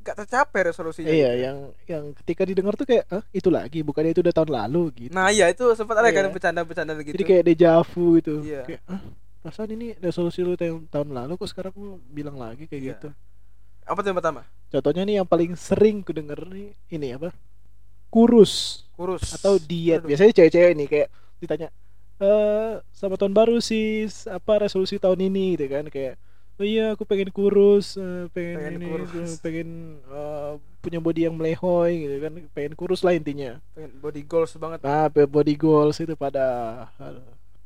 gak 0.00 0.16
tercapai 0.16 0.72
resolusinya 0.72 1.12
iya, 1.12 1.30
gitu. 1.30 1.44
yang 1.44 1.56
yang 1.86 2.04
ketika 2.16 2.42
didengar 2.42 2.72
tuh 2.72 2.88
kayak, 2.88 3.04
"Ah, 3.06 3.20
itu 3.30 3.46
lagi, 3.46 3.84
bukannya 3.84 4.10
itu 4.10 4.24
udah 4.24 4.32
tahun 4.32 4.50
lalu 4.50 4.82
gitu." 4.96 5.12
Nah 5.12 5.28
iya 5.28 5.46
itu 5.46 5.62
sempat 5.76 6.00
ada 6.00 6.08
kan 6.08 6.26
Iya. 6.26 6.32
bercanda-bercanda 6.32 6.92
gitu. 7.04 7.14
Jadi 7.14 7.24
kayak 7.28 7.44
deja 7.46 7.78
vu 7.84 8.16
gitu. 8.16 8.40
Iya. 8.42 8.62
Kayak, 8.64 8.80
"Ah, 8.88 9.00
perasaan 9.40 9.72
ini 9.72 9.96
resolusi 9.96 10.40
lu 10.40 10.54
tahun 10.54 10.84
tahun 10.86 11.08
lalu 11.10 11.32
kok 11.34 11.48
sekarang 11.48 11.72
lu 11.74 11.96
bilang 12.06 12.36
lagi 12.36 12.64
kayak 12.64 12.82
Iya. 12.82 12.90
gitu." 12.94 13.08
apa 13.82 13.98
tuh 14.00 14.08
yang 14.08 14.18
pertama? 14.20 14.40
Contohnya 14.70 15.02
nih 15.02 15.14
yang 15.18 15.26
paling 15.26 15.52
sering 15.58 15.98
ku 16.00 16.14
denger 16.14 16.46
nih 16.46 16.70
ini 16.88 17.08
apa? 17.12 17.34
Kurus 18.06 18.84
Kurus 18.94 19.34
atau 19.34 19.56
diet. 19.56 20.02
Aduh. 20.02 20.08
Biasanya 20.12 20.32
cewek-cewek 20.36 20.72
nih 20.76 20.86
kayak 20.86 21.08
ditanya, 21.40 21.68
"Eh, 22.20 22.78
sama 22.92 23.16
tahun 23.16 23.32
baru 23.32 23.58
sis, 23.58 24.28
apa 24.28 24.62
resolusi 24.62 25.00
tahun 25.00 25.26
ini?" 25.26 25.56
gitu 25.58 25.66
kan 25.66 25.86
kayak 25.88 26.14
Oh 26.60 26.68
iya, 26.68 26.92
aku 26.92 27.08
pengen 27.08 27.32
kurus, 27.32 27.96
eh, 27.96 28.28
pengen, 28.36 28.56
Pengen 28.60 28.74
ini, 28.76 28.86
kurus. 28.92 29.08
eh, 29.16 29.36
pengen 29.40 29.68
eh, 30.04 30.52
punya 30.84 31.00
body 31.00 31.24
yang 31.24 31.32
melehoy 31.32 32.04
gitu 32.04 32.16
kan, 32.20 32.32
pengen 32.52 32.72
kurus 32.76 33.00
lah 33.00 33.16
intinya. 33.16 33.56
Pengen 33.72 33.96
body 33.96 34.20
goals 34.28 34.52
banget. 34.60 34.84
Nah, 34.84 35.08
pe- 35.08 35.24
body 35.24 35.56
goals 35.56 35.96
itu 35.96 36.12
pada 36.12 36.44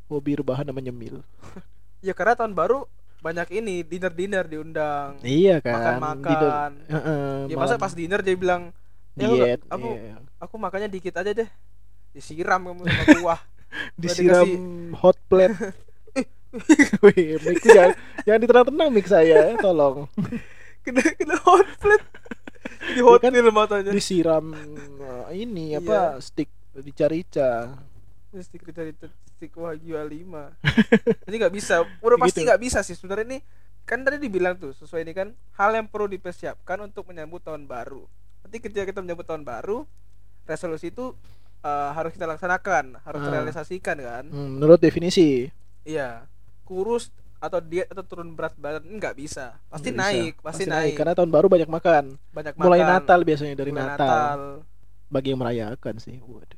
hobi 0.06 0.36
rebahan 0.36 0.64
sama 0.64 0.80
nyemil. 0.80 1.20
Ya 2.04 2.12
karena 2.12 2.36
tahun 2.36 2.52
baru 2.52 2.84
banyak 3.24 3.48
ini 3.54 3.80
dinner-dinner 3.80 4.44
diundang. 4.44 5.16
Iya 5.24 5.64
kan. 5.64 5.72
Makan-makan. 5.72 6.70
Di- 6.76 6.92
Heeh, 6.92 7.32
Ya 7.48 7.56
masa 7.56 7.80
pas 7.80 7.96
dinner 7.96 8.20
dia 8.20 8.36
bilang, 8.36 8.76
"Ya, 9.16 9.24
aku 9.24 9.34
diet, 9.34 9.60
nggak- 9.64 9.72
aku 9.72 9.88
iya. 9.96 10.14
aku 10.36 10.54
makannya 10.60 10.92
dikit 10.92 11.16
aja 11.16 11.32
deh." 11.32 11.48
Disiram 12.12 12.60
kamu 12.60 12.84
sama 12.84 13.04
kuah. 13.16 13.40
disiram 13.96 14.44
dikasih- 14.44 14.92
hot 15.00 15.16
plate. 15.24 15.56
Wih, 17.08 17.40
mic 17.40 17.64
jangan, 17.64 17.96
jangan 18.22 18.38
ditenang-tenang 18.38 18.88
mic 18.92 19.06
saya, 19.08 19.48
ya, 19.50 19.56
tolong. 19.56 20.04
kena 20.84 21.00
kena 21.16 21.40
hot 21.40 21.64
plate. 21.80 22.04
Di 22.84 23.00
hot 23.00 23.18
kan 23.18 23.32
plate 23.32 23.48
matanya. 23.48 23.90
Disiram 23.90 24.52
eh, 24.52 25.40
ini 25.40 25.72
apa 25.72 26.20
Iya. 26.20 26.20
stick 26.20 26.52
dicarica. 26.76 27.80
Stick 28.36 28.60
dicari 28.60 28.92
plastik 29.46 29.52
Wagyu 29.54 29.94
A5 29.94 30.24
jadi 31.24 31.36
nggak 31.38 31.54
bisa. 31.54 31.74
Udah 32.00 32.16
pasti 32.18 32.40
Gitu. 32.40 32.48
nggak 32.48 32.60
bisa 32.60 32.78
sih. 32.80 32.94
Sebenarnya 32.94 33.24
ini 33.26 33.38
kan 33.84 34.00
tadi 34.00 34.16
dibilang 34.16 34.56
tuh 34.56 34.72
sesuai 34.72 35.02
ini 35.02 35.12
kan 35.12 35.28
hal 35.52 35.70
yang 35.70 35.84
perlu 35.84 36.08
dipersiapkan 36.08 36.80
untuk 36.80 37.04
menyambut 37.06 37.44
tahun 37.44 37.64
baru. 37.64 38.08
Nanti 38.40 38.56
ketika 38.58 38.84
kita 38.86 39.00
menyambut 39.00 39.24
tahun 39.24 39.44
baru 39.44 39.84
resolusi 40.44 40.88
itu 40.88 41.12
eh, 41.60 41.90
harus 41.92 42.12
kita 42.12 42.24
laksanakan 42.26 43.00
harus 43.02 43.20
Ah. 43.20 43.24
terrealisasikan 43.26 43.96
kan? 43.98 44.24
Hmm, 44.26 44.56
menurut 44.56 44.76
definisi. 44.78 45.48
Iya. 45.82 46.24
Kurus 46.62 47.08
atau 47.36 47.60
diet 47.60 47.88
atau 47.88 48.00
turun 48.02 48.32
berat 48.32 48.52
badan 48.54 48.84
nggak 48.86 49.12
bisa. 49.14 49.60
Pasti 49.66 49.88
Nggak 49.88 50.00
bisa. 50.00 50.16
naik 50.16 50.34
pasti, 50.40 50.64
naik, 50.64 50.92
karena 50.94 51.12
tahun 51.12 51.28
baru 51.28 51.46
banyak 51.46 51.68
makan. 51.68 52.16
Banyak 52.30 52.56
mulai 52.56 52.80
makan, 52.80 52.92
Natal 52.94 53.20
biasanya 53.22 53.52
dari 53.54 53.68
mulai 53.68 53.84
Natal. 53.90 54.38
bagi 55.06 55.28
yang 55.30 55.38
merayakan 55.38 55.94
sih. 55.98 56.16
Waduh 56.18 56.53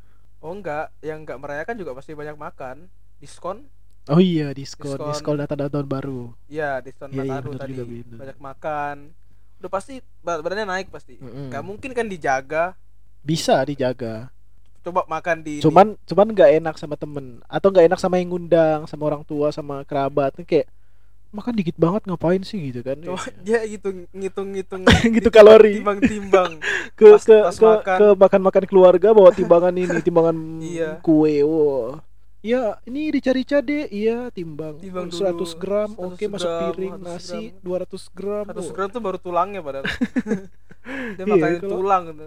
oh 0.47 0.55
enggak 0.55 0.95
yang 1.01 1.19
enggak 1.21 1.37
merayakan 1.37 1.75
juga 1.75 1.91
pasti 1.93 2.15
banyak 2.15 2.35
makan 2.35 2.87
diskon 3.19 3.67
oh 4.07 4.23
iya 4.23 4.55
diskon 4.55 4.95
Diskon. 4.95 5.11
diskon 5.11 5.37
data 5.37 5.59
tahun 5.59 5.85
baru 5.85 6.31
Iya, 6.47 6.79
diskon 6.79 7.11
Iya, 7.11 7.21
iya, 7.21 7.33
Nataru 7.35 7.51
bener 7.51 7.61
tadi. 7.61 7.73
juga, 7.73 7.83
bener. 7.85 8.17
Banyak 8.17 8.39
makan. 8.39 8.97
Udah 9.57 9.71
pasti 9.73 9.95
berat 10.21 10.41
badannya 10.41 10.67
naik 10.69 10.89
pasti. 10.89 11.19
Mm-mm. 11.19 11.51
Gak 11.51 11.65
mungkin 11.65 11.91
kan 11.91 12.07
dijaga. 12.07 12.79
bisa 13.21 13.59
dijaga 13.61 14.31
Coba 14.81 15.03
makan 15.05 15.43
di 15.43 15.59
cuman 15.59 15.99
cuman 16.07 16.27
nggak 16.31 16.63
enak 16.63 16.75
sama 16.79 16.95
temen 16.95 17.43
atau 17.45 17.75
nggak 17.75 17.91
enak 17.91 17.99
sama 17.99 18.23
yang 18.23 18.31
ngundang 18.31 18.87
sama 18.87 19.03
orang 19.05 19.27
tua 19.27 19.51
sama 19.51 19.83
kerabat 19.83 20.39
Ini 20.39 20.47
kayak 20.47 20.67
makan 21.37 21.53
dikit 21.55 21.77
banget 21.77 22.03
ngapain 22.05 22.41
sih 22.41 22.59
gitu 22.67 22.81
kan 22.81 22.97
Coba 22.99 23.21
dia 23.39 23.61
gitu 23.63 24.09
ngitung-ngitung 24.11 24.83
gitu 25.17 25.29
kalori 25.29 25.79
timbang-timbang. 25.79 26.57
ke 26.99 27.07
pas- 27.13 27.23
ke 27.23 27.37
pas 27.39 27.53
ke, 27.53 27.67
makan. 27.69 27.97
ke 27.97 28.07
makan-makan 28.17 28.65
keluarga 28.65 29.09
bawa 29.11 29.31
timbangan 29.31 29.73
ini 29.73 30.01
timbangan 30.07 30.37
Iya. 30.59 30.91
kue 31.01 31.41
wow 31.41 32.01
Ya, 32.39 32.79
ini 32.85 33.11
rica-rica 33.11 33.59
deh. 33.59 33.91
Iya, 33.91 34.31
timbang. 34.31 34.79
Timbang 34.79 35.11
100 35.11 35.35
dulu. 35.35 35.51
gram, 35.59 35.91
100 35.91 35.99
oke 35.99 36.25
masuk 36.31 36.47
gram, 36.47 36.63
piring 36.71 36.95
100 36.95 37.03
nasi 37.03 37.43
gram. 37.51 37.83
200 37.83 38.07
gram. 38.15 38.45
100 38.47 38.55
Wah. 38.55 38.71
gram 38.71 38.89
tuh 38.89 39.03
baru 39.03 39.19
tulangnya 39.19 39.61
padahal. 39.61 39.83
dia 39.83 39.97
Iya, 41.19 41.27
makanin 41.27 41.59
kalau- 41.59 41.73
tulang 41.75 42.03
gitu. 42.07 42.27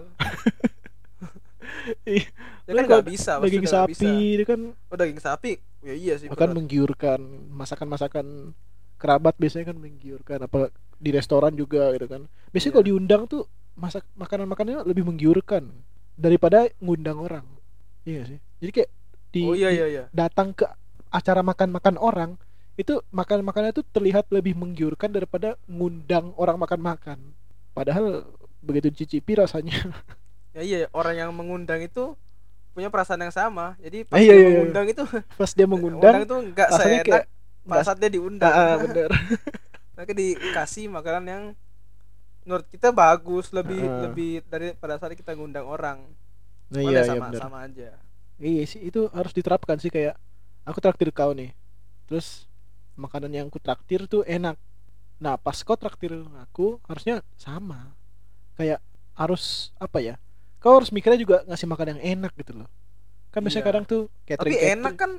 Iya. 2.04 2.24
Ya 2.66 2.72
kan 2.76 2.84
nggak 2.84 3.06
bisa, 3.08 3.32
Daging 3.40 3.64
sapi 3.66 3.92
bisa. 3.96 4.44
kan 4.46 4.60
Oh, 4.86 4.96
daging 4.96 5.18
sapi. 5.18 5.52
Ya 5.80 5.94
iya 5.96 6.14
sih. 6.14 6.28
akan 6.28 6.36
benar. 6.36 6.52
menggiurkan. 6.54 7.20
Masakan-masakan 7.50 8.52
kerabat 9.00 9.34
biasanya 9.40 9.72
kan 9.72 9.76
menggiurkan 9.80 10.38
apa 10.44 10.68
di 11.00 11.10
restoran 11.10 11.56
juga 11.56 11.90
gitu 11.96 12.06
kan. 12.06 12.28
Biasanya 12.52 12.68
Iya. 12.68 12.76
kalau 12.76 12.86
diundang 12.86 13.22
tuh 13.24 13.42
masak 13.74 14.04
makanan-makanannya 14.14 14.84
lebih 14.84 15.08
menggiurkan 15.08 15.72
daripada 16.14 16.68
ngundang 16.78 17.16
orang. 17.16 17.46
Iya 18.04 18.20
nggak 18.20 18.28
sih. 18.28 18.38
Jadi 18.60 18.70
kayak 18.76 18.90
di, 19.30 19.40
Oh 19.48 19.56
iya 19.56 19.70
iya 19.72 19.86
iya. 19.88 20.04
datang 20.12 20.52
ke 20.52 20.68
acara 21.08 21.40
makan-makan 21.40 21.96
orang 21.96 22.30
itu 22.76 23.00
makan-makannya 23.10 23.72
tuh 23.72 23.84
terlihat 23.88 24.28
lebih 24.28 24.52
menggiurkan 24.56 25.08
daripada 25.08 25.56
ngundang 25.64 26.36
orang 26.36 26.60
makan-makan. 26.60 27.18
Padahal 27.72 28.28
begitu 28.60 28.92
dicicipi 28.92 29.40
rasanya. 29.40 29.74
Ya 30.50 30.66
iya, 30.66 30.78
orang 30.90 31.14
yang 31.14 31.30
mengundang 31.30 31.78
itu 31.78 32.18
punya 32.74 32.90
perasaan 32.90 33.22
yang 33.22 33.30
sama. 33.30 33.78
Jadi 33.78 34.02
pas 34.02 34.18
Ah, 34.18 34.22
iya, 34.22 34.34
dia 34.34 34.34
iya, 34.34 34.42
iya. 34.42 34.50
mengundang 34.58 34.86
itu 34.90 35.02
Pas 35.38 35.50
dia 35.54 35.62
undang 35.62 35.70
mengundang, 35.78 36.14
itu 36.26 36.36
rasanya 36.58 36.74
seenak 36.74 37.06
kayak 37.06 37.26
pada 37.70 37.82
saat 37.84 37.98
dia 37.98 38.10
diundang. 38.10 38.50
ah, 38.50 38.76
bener. 38.76 39.10
Mereka 39.94 40.12
dikasih 40.12 40.88
makanan 40.88 41.24
yang 41.24 41.44
menurut 42.42 42.66
kita 42.66 42.88
bagus, 42.90 43.52
lebih 43.52 43.78
Ah. 43.78 44.08
lebih 44.08 44.40
dari 44.44 44.72
pada 44.72 44.96
saat 44.96 45.12
kita 45.12 45.36
ngundang 45.36 45.64
orang. 45.64 46.02
Nah, 46.68 46.80
iya, 46.80 46.90
ya 46.90 47.02
iya 47.02 47.02
sama 47.06 47.24
bener. 47.28 47.40
sama 47.40 47.58
aja. 47.62 47.88
Iya 48.36 48.62
sih 48.64 48.80
itu 48.80 49.10
harus 49.12 49.30
diterapkan 49.30 49.76
sih 49.76 49.88
kayak 49.88 50.16
aku 50.64 50.80
traktir 50.80 51.10
kau 51.10 51.30
nih. 51.30 51.52
Terus 52.06 52.48
makanan 52.94 53.30
yang 53.30 53.46
aku 53.46 53.58
traktir 53.58 54.06
tuh 54.06 54.24
enak. 54.24 54.56
Nah, 55.20 55.36
pas 55.36 55.56
kau 55.60 55.76
traktir 55.76 56.16
aku 56.40 56.80
harusnya 56.88 57.20
sama. 57.36 57.92
Kayak 58.56 58.80
harus 59.12 59.68
apa 59.76 60.00
ya? 60.00 60.16
Kau 60.56 60.76
harus 60.76 60.88
mikirnya 60.88 61.20
juga 61.20 61.44
ngasih 61.44 61.68
makan 61.68 61.86
yang 61.96 62.00
enak 62.18 62.32
gitu 62.36 62.56
loh. 62.56 62.68
Kan 63.28 63.44
biasanya 63.44 63.60
Iya. 63.60 63.68
kadang 63.68 63.84
tuh 63.84 64.02
catering 64.24 64.56
Tapi 64.56 64.72
enak 64.72 64.94
kan? 64.96 65.12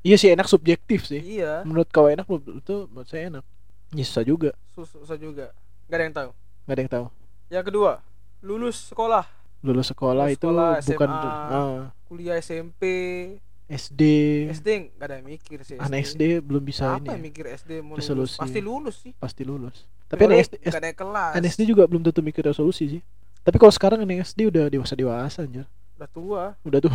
Iya 0.00 0.16
sih 0.16 0.32
enak 0.32 0.46
subjektif 0.46 1.04
sih. 1.04 1.20
Iya, 1.20 1.60
Menurut 1.62 1.88
kau 1.88 2.06
enak 2.06 2.24
itu 2.24 2.76
menurut 2.88 3.04
saya 3.04 3.28
enak. 3.28 3.44
Ya 3.90 4.04
susah 4.04 4.24
juga. 4.24 4.50
sus- 4.70 4.94
susah 4.94 5.16
juga. 5.16 5.52
Gak 5.86 5.96
ada 5.96 6.04
yang 6.04 6.16
tahu. 6.16 6.30
Gak 6.64 6.72
ada 6.72 6.80
yang 6.80 6.92
tahu. 6.92 7.06
Yang 7.50 7.64
kedua, 7.66 7.92
lulus 8.40 8.76
sekolah, 8.86 9.26
Lulus 9.60 9.92
sekolah 9.92 10.24
Lulus 10.24 10.38
itu 10.38 10.46
sekolah, 10.46 10.70
bukan 10.80 11.08
SMA. 11.10 11.32
ah, 11.52 11.80
kuliah 12.08 12.36
SMP, 12.40 12.82
SD. 13.68 14.02
SD 14.56 14.68
gak 14.96 15.04
ada 15.04 15.14
yang 15.20 15.26
mikir 15.28 15.58
sih. 15.62 15.76
Anak 15.76 16.00
SD 16.00 16.40
belum 16.40 16.64
bisa 16.64 16.96
Apa 16.96 17.04
ini. 17.04 17.06
yang 17.12 17.20
ya, 17.20 17.26
mikir 17.28 17.44
SD 17.50 17.70
mau 17.80 17.94
lulus? 17.94 18.00
Resolusi. 18.00 18.36
Pasti 18.40 18.60
lulus 18.60 18.96
sih. 18.96 19.12
Pasti 19.14 19.42
lulus. 19.44 19.76
Tapi 20.08 20.20
anak 20.24 20.48
SD, 20.48 20.54
kelas. 20.96 21.32
anak 21.36 21.48
SD 21.52 21.62
juga 21.68 21.84
belum 21.84 22.00
tentu 22.00 22.18
mikir 22.18 22.40
resolusi 22.42 22.88
sih. 22.88 23.02
Tapi 23.42 23.56
kalau 23.56 23.70
sekarang 23.70 24.00
anak 24.00 24.24
SD 24.24 24.48
udah 24.48 24.64
dewasa 24.66 24.94
dewasa 24.96 25.44
anjir. 25.44 25.68
Udah 26.00 26.08
tua, 26.08 26.42
Udah 26.64 26.78
tuh. 26.80 26.94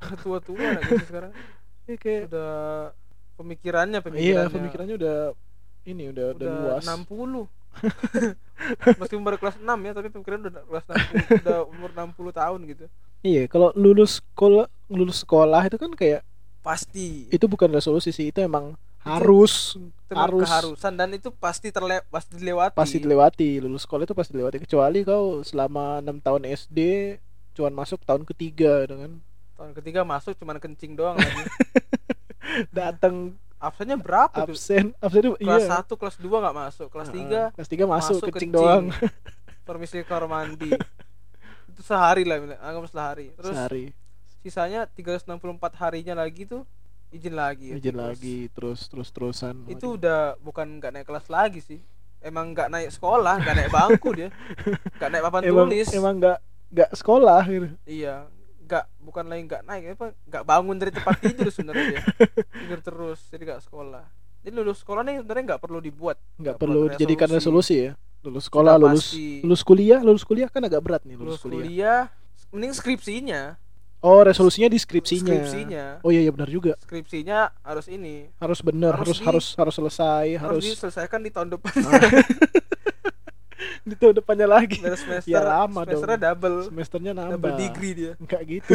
udah 0.00 0.18
tua-tua 0.22 0.64
anak 0.64 0.82
SD 0.86 1.04
sekarang. 1.04 1.32
Ya, 1.88 1.96
kayak 1.96 2.22
Udah 2.28 2.52
pemikirannya 3.40 3.98
iya 3.98 4.04
pemikirannya. 4.04 4.52
pemikirannya 4.52 4.94
udah 5.00 5.16
ini 5.88 6.04
udah 6.12 6.26
udah, 6.36 6.48
udah 6.52 6.52
luas. 6.76 6.84
60 6.84 7.48
meskipun 8.98 9.22
baru 9.22 9.36
kelas 9.38 9.56
6 9.56 9.64
ya 9.86 9.92
tapi 9.94 10.08
pemikiran 10.10 10.38
udah 10.44 10.62
kelas 10.66 10.84
60 10.84 11.40
udah 11.46 11.58
umur 11.70 11.90
60 11.94 12.40
tahun 12.40 12.60
gitu 12.68 12.86
Iya, 13.18 13.50
kalau 13.50 13.74
lulus 13.74 14.22
sekolah 14.22 14.70
lulus 14.86 15.26
sekolah 15.26 15.66
itu 15.66 15.74
kan 15.74 15.90
kayak 15.90 16.22
pasti 16.62 17.26
itu 17.34 17.46
bukan 17.50 17.66
resolusi 17.74 18.14
sih, 18.14 18.30
itu 18.30 18.38
emang 18.38 18.78
harus 19.02 19.74
itu 19.74 20.14
harus 20.14 20.46
keharusan 20.46 20.92
dan 20.94 21.10
itu 21.10 21.34
pasti 21.34 21.74
terle 21.74 22.06
pasti 22.14 22.38
dilewati 22.38 22.78
pasti 22.78 23.02
dilewati. 23.02 23.58
Lulus 23.58 23.82
sekolah 23.88 24.06
itu 24.06 24.14
pasti 24.14 24.38
dilewati 24.38 24.62
kecuali 24.62 25.02
kau 25.02 25.42
selama 25.42 25.98
enam 25.98 26.22
tahun 26.22 26.46
SD 26.46 26.78
cuman 27.58 27.74
masuk 27.74 28.06
tahun 28.06 28.22
ketiga 28.22 28.86
gitu 28.86 28.94
kan. 29.02 29.12
Tahun 29.58 29.74
ketiga 29.74 30.06
masuk 30.06 30.38
cuman 30.38 30.62
kencing 30.62 30.94
doang 30.94 31.18
lagi 31.18 31.42
Datang 32.78 33.34
absennya 33.58 33.98
berapa 33.98 34.46
tuh 34.46 34.54
absen, 34.54 34.94
absen 35.02 35.20
itu 35.20 35.30
kelas 35.42 35.66
iya. 35.66 35.82
1 35.82 35.90
kelas 35.90 36.16
2 36.22 36.30
nggak 36.30 36.56
masuk 36.56 36.86
kelas 36.94 37.08
3 37.10 37.58
kelas 37.58 37.68
3 37.68 37.74
masuk, 37.74 37.90
masuk 37.90 38.14
kencing 38.30 38.32
kencing. 38.32 38.52
doang 38.54 38.84
permisi 39.66 40.00
kamar 40.06 40.24
mandi 40.30 40.70
itu 41.68 41.80
sehari 41.82 42.22
lah 42.22 42.38
anggap 42.62 42.86
sehari 42.86 43.34
terus 43.34 43.52
sehari. 43.58 43.84
sisanya 44.46 44.86
364 44.86 45.34
harinya 45.82 46.14
lagi 46.22 46.46
tuh 46.46 46.62
izin 47.10 47.34
lagi 47.34 47.74
Izin 47.74 47.98
Terus. 47.98 47.98
lagi 47.98 48.38
terus 48.54 48.80
terus 48.86 49.08
terusan. 49.10 49.66
itu 49.66 49.98
udah 49.98 50.38
bukan 50.38 50.78
nggak 50.78 50.92
naik 50.94 51.06
kelas 51.10 51.26
lagi 51.26 51.58
sih 51.58 51.80
emang 52.22 52.54
nggak 52.54 52.70
naik 52.70 52.90
sekolah 52.94 53.42
nggak 53.42 53.54
naik 53.58 53.70
bangku 53.74 54.10
dia 54.14 54.28
nggak 55.02 55.08
naik 55.10 55.22
papan 55.26 55.42
emang 55.42 55.66
tulis 55.66 55.88
emang 55.92 56.14
nggak 56.22 56.38
nggak 56.68 56.90
sekolah 56.94 57.42
gitu. 57.48 57.68
iya 57.88 58.28
nggak 58.68 58.84
bukan 59.00 59.24
lagi 59.24 59.42
nggak 59.42 59.62
naik 59.64 59.82
apa 59.96 60.06
nggak 60.22 60.44
bangun 60.44 60.76
dari 60.76 60.92
tempat 60.92 61.16
tidur 61.18 61.48
sebenarnya 61.48 62.04
tidur 62.60 62.78
terus 62.78 63.18
jadi 63.26 63.42
nggak 63.48 63.62
sekolah. 63.64 64.04
Jadi 64.38 64.52
lulus 64.54 64.78
sekolah 64.78 65.02
nih 65.02 65.14
sebenarnya 65.18 65.44
nggak 65.48 65.60
perlu 65.60 65.80
dibuat. 65.80 66.20
Nggak 66.36 66.56
perlu 66.56 66.92
dijadikan 66.92 67.26
resolusi. 67.26 67.80
resolusi 67.80 67.88
ya. 67.88 67.92
Lulus 68.20 68.44
sekolah 68.46 68.72
Sudah 68.74 68.84
lulus 68.84 69.04
pasti. 69.08 69.26
lulus 69.40 69.62
kuliah 69.62 70.00
lulus 70.00 70.22
kuliah 70.22 70.48
kan 70.48 70.60
agak 70.60 70.78
berat 70.78 71.02
nih 71.02 71.16
lulus 71.16 71.38
lulus, 71.38 71.42
kuliah. 71.42 71.58
kuliah 71.64 72.00
mending 72.52 72.72
skripsinya. 72.72 73.42
Oh 73.98 74.22
resolusinya 74.22 74.68
di 74.68 74.78
skripsinya. 74.78 75.26
Skripsinya. 75.26 75.84
Oh 76.04 76.12
iya 76.12 76.22
iya 76.22 76.30
benar 76.30 76.46
juga. 76.46 76.78
Skripsinya 76.78 77.50
harus 77.64 77.88
ini. 77.88 78.30
Harus 78.36 78.60
benar 78.60 78.94
Harus 78.94 79.16
harus 79.16 79.18
di- 79.18 79.26
harus 79.26 79.46
harus 79.54 79.74
selesai 79.74 80.26
harus, 80.36 80.60
harus 80.60 80.64
diselesaikan 80.70 81.18
di 81.18 81.30
tahun 81.32 81.48
depan 81.50 81.72
di 83.82 83.94
tahun 83.94 84.14
depannya 84.16 84.46
lagi. 84.46 84.78
Semester 84.78 85.26
Ya, 85.26 85.40
lama 85.40 85.82
dong. 85.82 85.98
semesternya 85.98 86.18
double. 86.24 86.56
Semesternya 86.66 87.12
nambah. 87.12 87.32
double 87.34 87.54
degree 87.56 87.92
dia. 87.92 88.12
Enggak 88.16 88.40
gitu. 88.44 88.74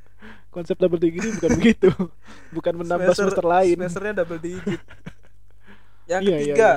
Konsep 0.54 0.76
double 0.76 0.98
degree 0.98 1.30
bukan 1.32 1.50
begitu. 1.54 1.88
Bukan 2.50 2.74
menambah 2.76 3.12
semester, 3.12 3.42
lain. 3.42 3.76
semesternya 3.76 4.14
double 4.20 4.38
digit. 4.38 4.80
Yang 6.10 6.20
Iya, 6.22 6.30
iya, 6.30 6.38
ketiga. 6.44 6.70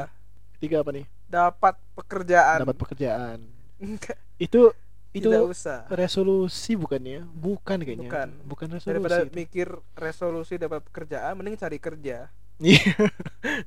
ketiga 0.56 0.76
apa 0.82 0.92
nih? 0.92 1.06
Dapat 1.28 1.76
pekerjaan. 1.94 2.58
Dapat 2.64 2.76
pekerjaan. 2.76 3.38
Enggak, 3.78 4.18
itu 4.38 4.72
itu 5.12 5.28
tidak 5.28 5.50
usah. 5.50 5.80
resolusi 5.90 6.74
bukan 6.74 7.02
ya 7.02 7.22
bukan 7.28 7.78
kayaknya. 7.80 8.06
Bukan. 8.06 8.28
bukan 8.46 8.68
resolusi 8.70 8.92
daripada 8.94 9.18
itu. 9.24 9.34
mikir 9.34 9.68
resolusi 9.94 10.54
dapat 10.56 10.82
pekerjaan 10.84 11.34
mending 11.34 11.58
cari 11.58 11.78
kerja. 11.78 12.18
Iya. 12.28 12.46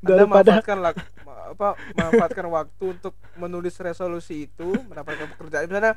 Daripada 0.02 0.60
manfaatkan 0.60 0.78
apa 1.50 1.68
manfaatkan 1.94 2.46
waktu 2.46 2.84
untuk 2.98 3.14
menulis 3.34 3.74
resolusi 3.78 4.46
itu 4.46 4.68
mendapatkan 4.86 5.26
pekerjaan. 5.34 5.66
Misalnya 5.66 5.94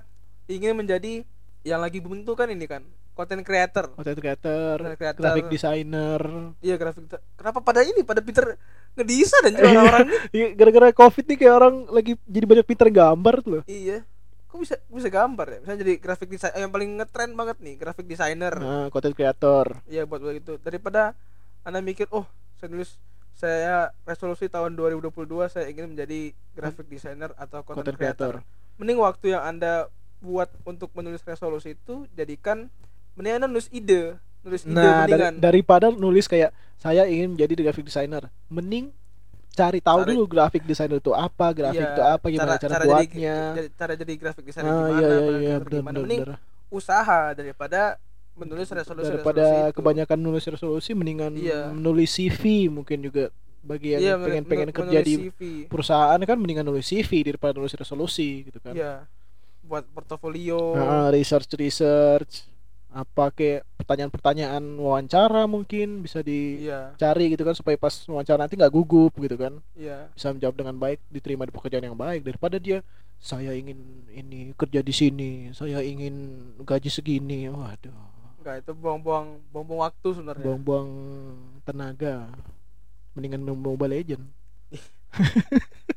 ingin 0.49 0.73
menjadi 0.77 1.25
yang 1.63 1.79
lagi 1.79 2.03
booming 2.03 2.25
kan 2.27 2.49
ini 2.49 2.65
kan 2.67 2.83
content 3.13 3.45
creator. 3.45 3.93
Content 3.93 4.17
creator, 4.17 4.75
Content 4.81 4.99
creator. 4.99 5.21
graphic 5.21 5.47
designer. 5.47 6.21
iya 6.59 6.75
grafik 6.75 7.05
kenapa 7.37 7.61
pada 7.61 7.85
ini? 7.85 8.01
Pada 8.01 8.19
pinter 8.19 8.57
ngedesain 8.93 9.49
dan 9.49 9.53
orang-orang 9.57 10.05
ini 10.05 10.17
Iya, 10.33 10.47
gara-gara 10.53 10.89
covid 10.93 11.25
nih 11.25 11.37
kayak 11.37 11.53
orang 11.53 11.75
lagi 11.89 12.13
jadi 12.25 12.45
banyak 12.45 12.65
pinter 12.65 12.87
gambar 12.89 13.35
tuh 13.41 13.51
loh. 13.59 13.63
iya. 13.65 14.01
Kok 14.49 14.61
bisa 14.61 14.77
bisa 14.85 15.09
gambar 15.09 15.47
ya? 15.49 15.57
Misalnya 15.65 15.79
jadi 15.81 15.93
grafik 15.97 16.29
desain 16.29 16.53
yang 16.53 16.69
paling 16.69 16.89
ngetren 17.01 17.33
banget 17.33 17.57
nih 17.57 17.73
grafik 17.73 18.05
designer. 18.05 18.53
Nah, 18.53 18.85
content 18.93 19.13
creator. 19.17 19.81
Iya 19.89 20.05
buat 20.05 20.21
begitu 20.21 20.61
daripada 20.61 21.17
anda 21.63 21.81
mikir 21.81 22.05
oh 22.13 22.25
saya 22.63 22.71
nulis 22.71 22.91
saya 23.33 23.75
resolusi 24.03 24.47
tahun 24.47 24.71
2022 24.73 25.11
saya 25.51 25.67
ingin 25.67 25.91
menjadi 25.91 26.31
graphic 26.53 26.87
designer 26.87 27.35
atau 27.35 27.59
content, 27.59 27.83
Content 27.83 27.97
creator. 27.97 28.31
creator. 28.39 28.79
Mending 28.79 28.97
waktu 28.97 29.25
yang 29.29 29.43
anda 29.43 29.91
buat 30.19 30.47
untuk 30.63 30.87
menulis 30.93 31.19
resolusi 31.21 31.75
itu 31.75 32.07
jadikan 32.13 32.71
mending 33.13 33.35
anda 33.35 33.47
nulis 33.47 33.67
ide, 33.69 34.15
nulis 34.39 34.63
ide 34.63 34.71
Nah, 34.71 35.03
dari- 35.03 35.11
mendingan. 35.11 35.33
daripada 35.37 35.91
nulis 35.91 36.23
kayak 36.25 36.55
saya 36.77 37.03
ingin 37.03 37.35
menjadi 37.35 37.51
graphic 37.59 37.83
designer, 37.83 38.23
mending 38.47 38.95
cari 39.51 39.77
tahu 39.77 39.99
Cari- 39.99 40.09
dulu 40.09 40.23
graphic 40.25 40.63
designer 40.63 40.97
itu 40.97 41.11
apa, 41.11 41.51
grafik 41.51 41.77
Iya, 41.77 41.91
itu 41.91 42.01
apa, 42.01 42.25
gimana 42.25 42.55
cara, 42.55 42.79
buatnya. 42.81 43.37
Jadi, 43.53 43.69
cara 43.75 43.93
jadi 43.93 44.13
graphic 44.15 44.43
designer 44.45 44.71
ah, 44.71 44.77
gimana, 44.79 44.95
iya 44.95 45.07
iya 45.09 45.19
iya 45.19 45.55
benar 45.59 45.67
gimana. 45.69 45.83
benar. 45.91 45.99
Mending 45.99 46.21
benar. 46.23 46.39
usaha 46.71 47.19
daripada 47.33 47.81
menulis 48.33 48.69
resolusi 48.69 49.09
Daripada 49.13 49.43
resolusi 49.45 49.75
kebanyakan 49.77 50.17
nulis 50.17 50.45
resolusi 50.45 50.91
mendingan 50.97 51.33
Iya. 51.37 51.69
menulis 51.69 52.09
CV 52.11 52.67
mungkin 52.67 53.05
juga 53.05 53.29
bagi 53.63 53.95
yang 53.95 54.01
Iya, 54.03 54.13
pengen 54.19 54.43
pengen 54.43 54.69
kerja 54.75 54.99
di 54.99 55.13
CV. 55.29 55.39
perusahaan 55.71 56.19
kan 56.19 56.35
mendingan 56.35 56.65
nulis 56.65 56.83
CV 56.83 57.23
daripada 57.23 57.55
nulis 57.55 57.71
resolusi 57.73 58.49
gitu 58.49 58.59
kan. 58.59 58.73
Iya. 58.75 59.05
Buat 59.63 59.87
portofolio. 59.95 60.75
Nah, 60.75 61.07
research 61.07 61.47
research 61.55 62.49
apa 62.93 63.33
kayak 63.33 63.65
pertanyaan-pertanyaan 63.73 64.61
wawancara 64.77 65.49
mungkin 65.49 66.05
bisa 66.05 66.21
dicari 66.21 67.25
Iya, 67.25 67.33
gitu 67.33 67.41
kan 67.41 67.57
supaya 67.57 67.73
pas 67.73 67.89
wawancara 68.05 68.45
nanti 68.45 68.53
nggak 68.53 68.69
gugup 68.69 69.17
gitu 69.17 69.33
kan 69.33 69.57
iya. 69.73 70.13
bisa 70.13 70.29
menjawab 70.29 70.55
dengan 70.61 70.77
baik 70.77 71.01
diterima 71.09 71.49
di 71.49 71.53
pekerjaan 71.57 71.89
yang 71.89 71.97
baik 71.97 72.21
daripada 72.21 72.61
dia 72.61 72.85
saya 73.17 73.49
ingin 73.57 73.81
ini 74.13 74.53
kerja 74.53 74.85
di 74.85 74.93
sini 74.93 75.31
saya 75.57 75.81
ingin 75.81 76.13
gaji 76.61 76.93
segini 76.93 77.49
waduh 77.49 77.97
Enggak, 78.43 78.59
itu 78.59 78.71
buang-buang 78.73 79.27
buang-buang 79.49 79.81
waktu 79.81 80.07
sebenarnya. 80.11 80.43
buang-buang 80.43 80.89
tenaga 81.63 82.27
mendingan 83.13 83.39
main 83.39 83.55
Mobile 83.55 83.93
Legend 83.93 84.23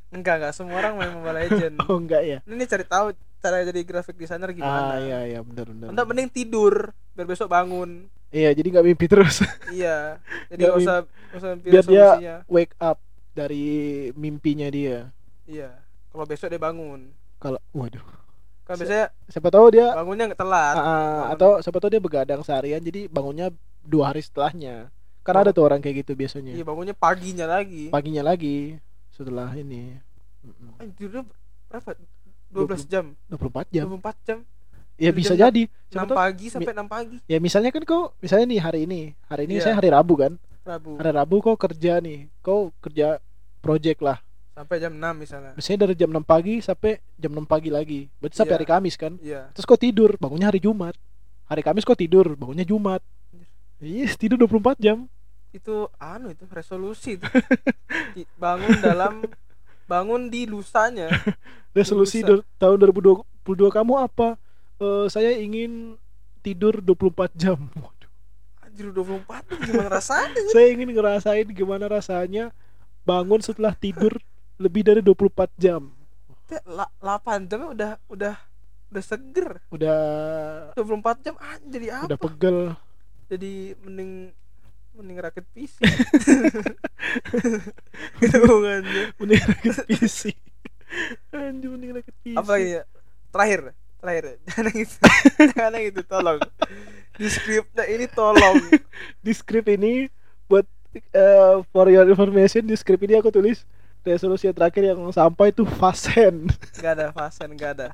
Enggak, 0.09 0.35
enggak 0.39 0.55
semua 0.55 0.79
orang 0.79 0.95
main 0.95 1.11
Mobile 1.11 1.37
Legend. 1.41 1.75
oh 1.83 1.97
enggak 1.97 2.23
ya 2.23 2.39
Ini 2.41 2.65
cari 2.65 2.85
tahu 2.85 3.07
cara 3.37 3.63
jadi 3.63 3.81
graphic 3.83 4.15
designer 4.15 4.51
gimana. 4.51 4.95
ah 4.95 4.99
iya 4.99 5.19
iya 5.27 5.41
benar 5.41 5.67
benar 5.69 5.89
Anda 5.91 6.03
mending 6.05 6.31
tidur 6.31 6.95
biar 7.13 7.27
besok 7.27 7.49
bangun. 7.49 8.07
iya 8.29 8.51
jadi 8.51 8.69
nggak 8.69 8.87
mimpi 8.87 9.07
terus 9.07 9.43
Iya. 9.73 10.23
Jadi 10.47 10.63
Nggak 10.63 10.77
usah 10.77 10.97
nggak 11.03 11.37
usah 11.37 11.51
mikirin 11.53 11.73
biar 11.73 11.85
dia 11.85 12.37
wake 12.47 12.75
up 12.79 12.99
dari 13.33 13.67
mimpinya 14.13 14.69
dia 14.69 15.11
Iya. 15.45 15.75
Kalau 16.09 16.25
besok 16.25 16.47
dia 16.47 16.59
bangun. 16.59 17.11
kalau 17.37 17.59
waduh 17.71 18.03
Kan 18.67 18.75
biasanya 18.77 19.07
siapa 19.27 19.49
tahu 19.49 19.67
dia 19.71 19.87
bangunnya 19.93 20.25
nggak 20.27 20.39
telat. 20.39 20.75
bangun. 20.75 21.25
atau 21.33 21.51
siapa 21.59 21.79
tahu 21.79 21.89
dia 21.89 22.03
begadang 22.03 22.41
seharian 22.41 22.81
jadi 22.81 23.07
bangunnya 23.07 23.55
dua 23.81 24.11
hari 24.11 24.21
setelahnya 24.21 24.91
kan 25.23 25.35
Oh. 25.35 25.43
ada 25.43 25.51
tuh 25.51 25.63
orang 25.65 25.79
kayak 25.79 26.03
gitu 26.03 26.13
biasanya 26.13 26.51
Iya, 26.53 26.63
bangunnya 26.63 26.91
paginya 26.93 27.47
lagi. 27.49 27.89
paginya 27.89 28.23
lagi 28.23 28.79
setelah 29.09 29.51
ini. 29.53 29.99
Eh, 30.77 30.87
tidurnya 30.93 31.27
berapa? 31.67 31.95
12 32.49 32.83
jam. 32.85 33.15
24 33.29 33.67
jam 33.69 33.87
24 33.89 34.17
jam. 34.23 34.39
ya 34.97 35.11
bisa 35.11 35.33
jam 35.33 35.47
jadi 35.47 35.67
6 35.67 35.93
siapa 35.93 36.07
tahu 36.07 36.17
pagi 36.17 36.47
sampai 36.49 36.73
6 36.73 36.87
pagi. 36.89 37.17
ya 37.25 37.39
misalnya 37.39 37.69
kan 37.69 37.83
kau 37.83 38.15
misalnya 38.19 38.47
nih 38.49 38.61
hari 38.61 38.81
ini 38.83 39.01
hari 39.25 39.43
ini 39.45 39.55
Iya. 39.57 39.63
saya 39.63 39.75
hari 39.77 39.91
Rabu 39.91 40.15
kan 40.17 40.33
Rabu. 40.63 40.97
hari 40.97 41.11
Rabu 41.13 41.37
kau 41.41 41.55
kerja 41.55 41.99
nih 41.99 42.31
kau 42.41 42.73
kerja 42.79 43.21
project 43.61 44.01
lah 44.01 44.19
Sampai 44.57 44.81
jam 44.81 44.89
6 44.91 45.13
misalnya. 45.15 45.53
misalnya 45.53 45.81
dari 45.85 45.95
jam 45.95 46.09
6 46.09 46.25
pagi 46.25 46.55
sampai 46.59 46.97
jam 47.15 47.29
6 47.31 47.45
pagi 47.45 47.69
lagi 47.69 48.09
berarti 48.17 48.35
sampai 48.35 48.49
Iya. 48.49 48.59
hari 48.59 48.67
Kamis 48.67 48.97
kan 48.97 49.13
Iya. 49.21 49.43
terus 49.53 49.65
kau 49.65 49.77
tidur 49.77 50.17
bangunnya 50.17 50.49
hari 50.49 50.59
Jumat 50.59 50.97
hari 51.45 51.61
Kamis 51.61 51.85
kau 51.85 51.93
tidur 51.93 52.33
bangunnya 52.35 52.65
Jumat 52.65 53.05
iya 53.77 54.09
tidur 54.11 54.41
24 54.41 54.81
jam 54.81 55.05
Itu 55.53 55.89
anu 55.97 56.29
itu 56.29 56.45
resolusi 56.47 57.17
itu. 57.17 57.29
Di- 58.13 58.25
bangun 58.35 58.77
dalam 58.79 59.25
bangun 59.87 60.27
di 60.27 60.45
lusanya. 60.45 61.09
resolusi 61.73 62.21
Bisa. 62.21 62.41
do- 62.41 62.45
tahun 62.57 62.77
2022 62.83 63.25
kamu 63.71 63.95
apa 63.99 64.41
Eh, 64.77 65.09
saya 65.09 65.33
ingin 65.33 65.97
tidur 66.41 66.81
24 66.81 67.33
jam 67.35 67.57
Waduh. 67.77 68.09
Anjir 68.63 68.89
24 68.89 69.21
tuh 69.45 69.57
gimana 69.63 69.89
rasanya? 69.91 70.37
saya 70.49 70.69
ingin 70.69 70.89
ngerasain 70.91 71.45
gimana 71.51 71.85
rasanya 71.87 72.53
bangun 73.03 73.41
setelah 73.41 73.73
tidur 73.73 74.13
lebih 74.57 74.83
dari 74.83 75.01
24 75.01 75.53
jam 75.57 75.93
Teh, 76.47 76.63
la- 76.65 76.93
8 77.03 77.47
jamnya 77.47 77.69
udah 77.71 77.91
udah 78.07 78.35
udah 78.87 79.03
seger. 79.03 79.59
udah 79.69 79.99
24 80.75 81.25
jam 81.25 81.35
ah, 81.37 81.59
jadi 81.61 81.87
apa? 81.93 82.05
udah 82.07 82.19
pegel 82.19 82.59
Jadi 83.27 83.53
mending 83.83 84.31
mending 84.95 85.19
rakit 85.19 85.43
PC. 85.51 85.83
hubungannya. 88.23 89.11
mending 89.19 89.43
rakit 89.43 89.77
PC 89.85 90.21
anjir 91.35 91.69
mending 91.69 91.91
rakit 91.93 92.15
PC 92.23 92.37
Apa 92.39 92.55
ya? 92.57 92.83
Terakhir, 93.29 93.61
terakhir. 93.99 94.25
Jangan 94.47 94.65
yang 94.65 94.79
itu. 94.81 94.97
Jangan 95.53 95.73
yang 95.75 95.87
itu 95.87 96.03
tolong. 96.07 96.39
Di 97.13 97.27
skripnya 97.27 97.85
ini 97.85 98.07
tolong. 98.09 98.57
di 99.21 99.33
skrip 99.35 99.67
ini 99.67 100.09
buat 100.47 100.65
eh, 100.95 101.55
for 101.69 101.91
your 101.91 102.07
information 102.07 102.65
di 102.65 102.73
skrip 102.73 103.03
ini 103.03 103.19
aku 103.19 103.29
tulis 103.29 103.67
resolusi 104.09 104.47
terakhir 104.49 104.83
yang 104.87 105.01
sampai 105.11 105.51
itu 105.51 105.67
fasen 105.67 106.47
Gak 106.75 106.93
ada 106.95 107.07
fasen, 107.11 107.51
gak 107.53 107.73
ada. 107.75 107.89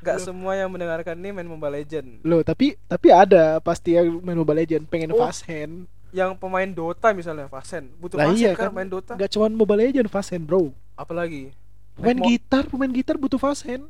Gak 0.00 0.18
semua 0.20 0.52
yang 0.52 0.66
mendengarkan 0.66 1.14
ini 1.14 1.30
main 1.30 1.46
Mobile 1.46 1.70
Legend. 1.76 2.18
loh 2.20 2.42
tapi 2.42 2.74
tapi 2.84 3.08
ada 3.08 3.58
pasti 3.58 3.94
yang 3.94 4.18
main 4.18 4.34
Mobile 4.34 4.58
Legend 4.58 4.82
pengen 4.84 5.10
Oh. 5.10 5.20
fasen 5.20 5.86
Yang 6.08 6.34
pemain 6.36 6.66
Dota 6.66 7.12
misalnya 7.12 7.46
fasen, 7.46 7.92
butuh 7.94 8.16
Lah 8.16 8.26
fasen 8.26 8.38
iya 8.38 8.50
kan 8.52 8.68
kan. 8.68 8.74
main 8.74 8.88
Dota. 8.88 9.12
nggak 9.12 9.30
cuman 9.30 9.50
Mobile 9.52 9.80
Legend 9.84 10.08
fasen 10.08 10.40
bro 10.40 10.74
Apalagi 10.94 11.54
pemain 11.94 12.18
gitar 12.24 12.64
pemain 12.64 12.88
gitar 12.88 13.14
butuh 13.14 13.36
fasen 13.36 13.86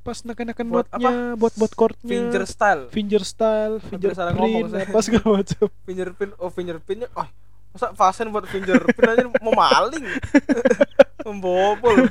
pas 0.00 0.18
nekan-nekan 0.18 0.66
Buat 0.66 0.86
notnya 0.88 1.34
buat 1.34 1.52
buat 1.54 1.72
chordnya 1.72 2.08
finger 2.08 2.42
style, 2.44 2.82
finger 2.88 3.22
style 3.22 3.74
fingerprint 3.82 4.66
saya. 4.68 4.86
apa 4.88 4.98
segala 4.98 5.26
macam 5.38 5.66
fingerprint, 5.82 6.32
oh 6.36 6.48
fingerprintnya, 6.48 7.08
oh 7.12 7.28
masa 7.72 7.86
fasen 7.92 8.28
buat 8.28 8.44
fingerprint 8.44 9.00
aja 9.10 9.24
mau 9.38 9.50
maling, 9.50 10.04
membobol. 11.26 12.08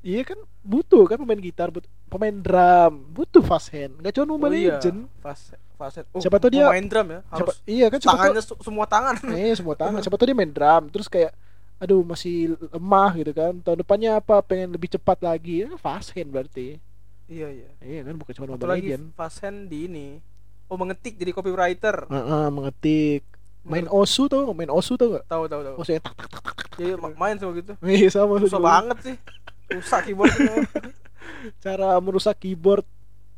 iya 0.00 0.22
kan 0.22 0.34
butuh 0.60 1.06
kan 1.06 1.14
pemain 1.16 1.38
gitar 1.38 1.68
butuh 1.68 1.86
pemain 2.08 2.34
drum 2.34 3.06
butuh 3.08 3.38
fasen 3.40 3.94
nggak 3.96 4.12
cuma 4.12 4.26
Mobile 4.28 4.50
Oh 4.50 4.58
iya, 4.58 4.74
Legend 4.74 4.98
fasen, 5.18 5.58
fasen. 5.76 6.02
Oh, 6.10 6.18
Siapa 6.18 6.36
tahu 6.38 6.50
dia- 6.50 6.66
main 6.66 6.82
drum 6.84 7.06
ya, 7.06 7.20
Siapa, 7.22 7.36
harus 7.38 7.56
iya 7.64 7.86
kan 7.86 7.98
siapa 7.98 8.16
tangannya 8.18 8.42
su- 8.42 8.60
semua 8.60 8.86
tangan. 8.86 9.14
Eh 9.30 9.54
semua 9.58 9.74
tangan. 9.74 10.00
Siapa 10.04 10.16
tahu 10.16 10.26
dia 10.26 10.36
main 10.36 10.50
drum 10.50 10.82
terus 10.88 11.06
kayak 11.06 11.30
aduh 11.76 12.00
masih 12.00 12.34
lemah 12.68 13.10
gitu 13.12 13.32
kan. 13.32 13.52
Tahun 13.56 13.74
depannya 13.76 14.10
apa 14.16 14.38
pengen 14.40 14.70
lebih 14.70 14.88
cepat 14.88 15.18
lagi. 15.20 15.62
Ya, 15.62 15.74
fast 15.76 16.10
hand 16.10 16.30
berarti. 16.30 16.78
iya 17.26 17.48
iya. 17.48 17.70
Iya 17.78 18.00
kan 18.02 18.14
bukan 18.16 18.32
cuma 18.32 18.46
Mobile 18.50 18.70
Legend. 18.72 19.04
fasen 19.12 19.66
di 19.66 19.86
ini. 19.86 20.08
Oh 20.66 20.74
mengetik 20.74 21.14
jadi 21.14 21.30
copywriter. 21.30 22.06
Heeh, 22.06 22.46
mengetik. 22.48 23.22
Main 23.62 23.86
Osu 23.86 24.26
tuh, 24.26 24.50
main 24.52 24.70
Osu 24.70 24.98
tuh 24.98 25.18
gak? 25.18 25.24
Tahu 25.30 25.46
tahu 25.46 25.60
tahu. 25.62 25.74
Osu 25.78 25.90
yang 25.94 26.02
tak 26.02 26.14
tak 26.18 26.28
tak 26.28 26.42
tak. 26.42 26.56
Jadi 26.78 26.90
ma- 26.98 27.14
main 27.14 27.36
sama 27.38 27.52
gitu. 27.54 27.72
Iya 27.78 28.08
sama 28.10 28.34
Susah 28.42 28.60
banget 28.60 28.98
sih. 29.06 29.16
Rusak 29.70 30.00
keyboardnya. 30.04 30.54
Cara 31.62 31.96
merusak 32.02 32.36
keyboard 32.38 32.84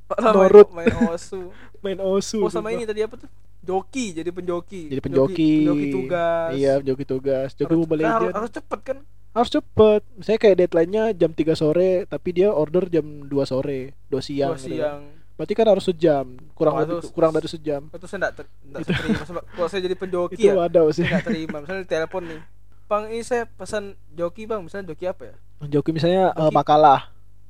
Malah 0.05 0.33
main, 0.33 0.37
Norut. 0.37 0.69
main 0.73 0.95
osu. 1.13 1.41
main 1.85 1.99
Osu. 2.01 2.41
Oh 2.45 2.51
sama 2.53 2.73
ini 2.73 2.85
tadi 2.85 3.01
apa 3.05 3.17
tuh? 3.17 3.29
Joki, 3.65 4.13
jadi 4.13 4.29
penjoki. 4.29 4.93
Jadi 4.93 5.01
penjoki. 5.01 5.53
Penjoki 5.65 5.87
tugas. 5.89 6.49
Iya, 6.53 6.73
penjoki 6.85 7.05
tugas. 7.09 7.49
Joki 7.57 7.73
harus, 7.73 7.81
Mobile 7.81 8.03
kan 8.05 8.13
harus, 8.21 8.33
harus 8.37 8.53
cepet 8.53 8.81
kan? 8.85 8.99
Harus 9.33 9.51
cepet. 9.51 10.01
Misalnya 10.21 10.41
kayak 10.45 10.57
deadline-nya 10.61 11.05
jam 11.17 11.31
3 11.33 11.57
sore, 11.57 12.05
tapi 12.05 12.29
dia 12.37 12.53
order 12.53 12.85
jam 12.93 13.25
2 13.25 13.33
sore, 13.49 13.97
2 14.13 14.21
siang. 14.21 14.53
Dua 14.53 14.61
gitu 14.61 14.69
kan. 14.69 14.77
siang. 14.77 15.01
Berarti 15.35 15.53
kan 15.53 15.67
harus 15.67 15.83
sejam, 15.83 16.27
kurang 16.55 16.75
Oh, 16.75 16.81
lebih, 16.81 17.11
kurang 17.11 17.31
dari 17.31 17.47
sejam. 17.47 17.91
Itu 17.91 18.07
saya 18.07 18.19
enggak 18.23 18.35
ter, 18.39 18.45
terima. 18.87 19.23
Sebab 19.25 19.43
kalau 19.51 19.67
saya 19.67 19.83
jadi 19.83 19.97
penjoki 19.97 20.35
Itu 20.37 20.47
ya, 20.47 20.55
ada 20.63 20.81
sih. 20.91 21.03
enggak 21.03 21.27
terima. 21.27 21.57
Misalnya 21.59 21.83
di 21.83 21.91
telepon 21.91 22.23
nih. 22.25 22.41
Bang, 22.85 23.03
ini 23.09 23.21
saya 23.21 23.43
pesan 23.49 23.85
joki, 24.11 24.45
Bang. 24.45 24.63
Misalnya 24.63 24.89
joki 24.89 25.05
apa 25.05 25.23
ya? 25.27 25.35
Joki 25.67 25.91
misalnya 25.91 26.31
eh, 26.31 26.39
Joki. 26.39 26.55
makalah. 26.55 27.01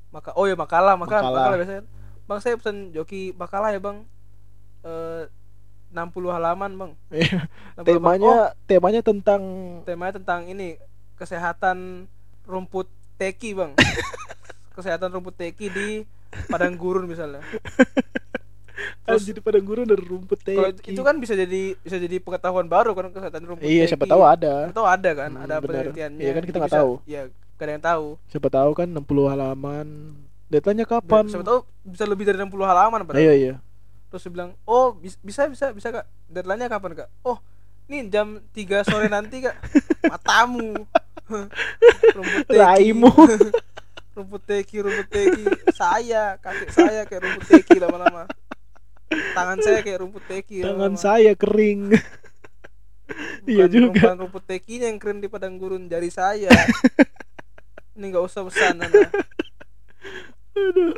Maka 0.08 0.30
oh 0.32 0.46
ya 0.46 0.54
makalah, 0.54 0.94
makalah, 0.94 1.22
Makalah. 1.22 1.40
makalah 1.44 1.56
biasanya. 1.58 1.82
Bang, 2.24 2.38
saya 2.40 2.54
pesan 2.56 2.76
joki 2.90 3.34
makalah 3.34 3.68
ya, 3.68 3.80
Bang. 3.80 4.08
Eh 4.80 5.24
60 5.90 6.10
halaman, 6.26 6.70
Bang. 6.74 6.92
Iya. 7.08 7.46
60 7.76 7.76
halaman. 7.76 7.84
temanya 7.84 8.32
Oh, 8.32 8.48
temanya 8.64 9.00
tentang 9.00 9.42
temanya 9.84 10.12
tentang 10.16 10.40
ini 10.46 10.80
kesehatan 11.14 12.08
rumput 12.42 12.88
teki 13.14 13.54
bang 13.54 13.72
kesehatan 14.76 15.06
rumput 15.08 15.38
teki 15.38 15.70
di 15.70 15.88
padang 16.46 16.74
gurun 16.74 17.04
misalnya 17.04 17.40
Terus- 19.04 19.22
anjir 19.22 19.38
pada 19.38 19.58
guru 19.58 19.82
dari 19.82 20.00
rumput 20.00 20.40
teki. 20.40 20.56
kalau 20.56 20.70
itu 20.74 21.02
kan 21.02 21.16
bisa 21.16 21.32
jadi 21.32 21.78
bisa 21.78 21.96
jadi 21.96 22.16
pengetahuan 22.18 22.66
baru 22.66 22.90
kan 22.90 23.06
kesehatan 23.08 23.44
rumput 23.44 23.62
iya 23.62 23.84
teki. 23.84 23.90
siapa 23.90 24.04
tahu 24.04 24.22
ada. 24.22 24.54
Siapa 24.64 24.76
tahu 24.76 24.88
ada 24.88 25.10
kan 25.14 25.30
Hmm, 25.30 25.40
ada 25.40 25.54
benar. 25.56 25.68
penelitiannya 25.84 26.20
Iya 26.20 26.32
kan 26.32 26.42
kita 26.42 26.50
Jadi 26.50 26.60
nggak 26.60 26.74
tahu. 26.74 26.92
ya 27.04 27.22
gak 27.54 27.64
ada 27.64 27.72
yang 27.72 27.84
tahu 27.84 28.06
Siapa 28.26 28.48
tahu 28.48 28.70
kan 28.72 28.88
60 28.88 28.98
halaman. 29.28 29.86
Deadline-nya 30.44 30.86
kapan? 30.86 31.24
siapa 31.26 31.42
tahu 31.42 31.58
bisa 31.82 32.04
lebih 32.04 32.24
dari 32.24 32.36
60 32.36 32.50
halaman 32.62 33.00
padahal 33.02 33.22
Iya 33.22 33.34
iya. 33.34 33.54
terus 34.06 34.22
dia 34.22 34.32
bilang 34.32 34.50
oh 34.62 34.94
bis- 34.94 35.18
bisa 35.18 35.46
bisa 35.46 35.70
bisa 35.70 35.88
kak 35.90 36.06
deadline-nya 36.26 36.66
kapan 36.68 36.94
kak 36.96 37.08
oh 37.20 37.38
nih 37.84 38.06
jam 38.06 38.26
3 38.48 38.58
sore 38.82 39.06
nanti 39.06 39.38
kak 39.40 39.54
matamu 40.12 40.74
rumput 42.16 42.42
teki 42.44 42.56
Raimu. 42.56 43.10
Rumput 44.14 44.42
teki 44.46 44.76
rumput 44.86 45.08
teki. 45.10 45.44
Saya 45.74 46.38
kakek 46.38 46.70
saya 46.70 47.02
kayak 47.04 47.22
rumput 47.26 47.44
teki 47.50 47.76
lama-lama. 47.82 48.24
Tangan 49.34 49.58
saya 49.60 49.78
kayak 49.82 49.98
rumput 50.06 50.24
teki 50.26 50.62
tangan 50.62 50.94
lama-lama. 50.94 50.98
saya 50.98 51.32
kering. 51.34 51.98
Iya 53.44 53.68
juga. 53.68 54.16
rumput, 54.16 54.48
tekinya 54.48 54.88
yang 54.88 54.96
keren 54.96 55.20
di 55.20 55.28
padang 55.28 55.60
gurun 55.60 55.92
jari 55.92 56.08
saya. 56.08 56.48
Ini 57.94 58.04
nggak 58.10 58.24
usah 58.24 58.42
pesan 58.48 58.80
anda 58.80 59.12
aduh. 60.54 60.94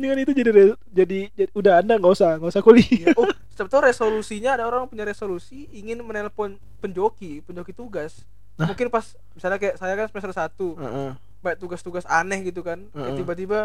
Ini 0.00 0.06
kan 0.08 0.18
itu 0.24 0.32
jadi 0.32 0.50
jadi, 0.88 1.18
jadi 1.36 1.50
udah 1.52 1.72
anda 1.84 2.00
nggak 2.00 2.14
usah 2.16 2.40
nggak 2.40 2.52
usah 2.56 2.64
kuliah. 2.64 3.12
Ya, 3.12 3.14
oh 3.20 3.28
sebetulnya 3.52 3.92
resolusinya 3.92 4.50
ada 4.56 4.64
orang 4.64 4.88
punya 4.88 5.04
resolusi 5.04 5.68
ingin 5.76 6.00
menelpon 6.00 6.56
penjoki 6.80 7.44
penjoki 7.44 7.76
tugas. 7.76 8.24
Nah. 8.56 8.68
mungkin 8.68 8.92
pas 8.92 9.16
misalnya 9.32 9.56
kayak 9.56 9.76
saya 9.80 9.96
kan 9.96 10.06
semester 10.12 10.32
1 10.36 10.52
Heeh. 10.84 11.10
Banyak 11.40 11.58
tugas-tugas 11.60 12.04
aneh 12.06 12.44
gitu 12.46 12.60
kan. 12.60 12.86
Kayak 12.92 13.04
Heeh. 13.04 13.18
tiba-tiba 13.20 13.60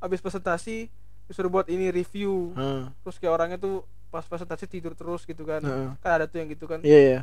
habis 0.00 0.20
presentasi 0.20 0.88
disuruh 1.28 1.52
buat 1.52 1.68
ini 1.68 1.92
review. 1.92 2.56
Heeh. 2.56 2.88
terus 3.04 3.16
kayak 3.20 3.32
orangnya 3.36 3.58
tuh 3.60 3.84
pas 4.08 4.24
presentasi 4.24 4.64
tidur 4.64 4.96
terus 4.96 5.28
gitu 5.28 5.44
kan. 5.44 5.60
Heeh. 5.60 5.88
kan 6.00 6.10
ada 6.16 6.24
tuh 6.24 6.40
yang 6.40 6.48
gitu 6.48 6.64
kan. 6.64 6.80
Iya 6.80 6.98
iya. 6.98 7.20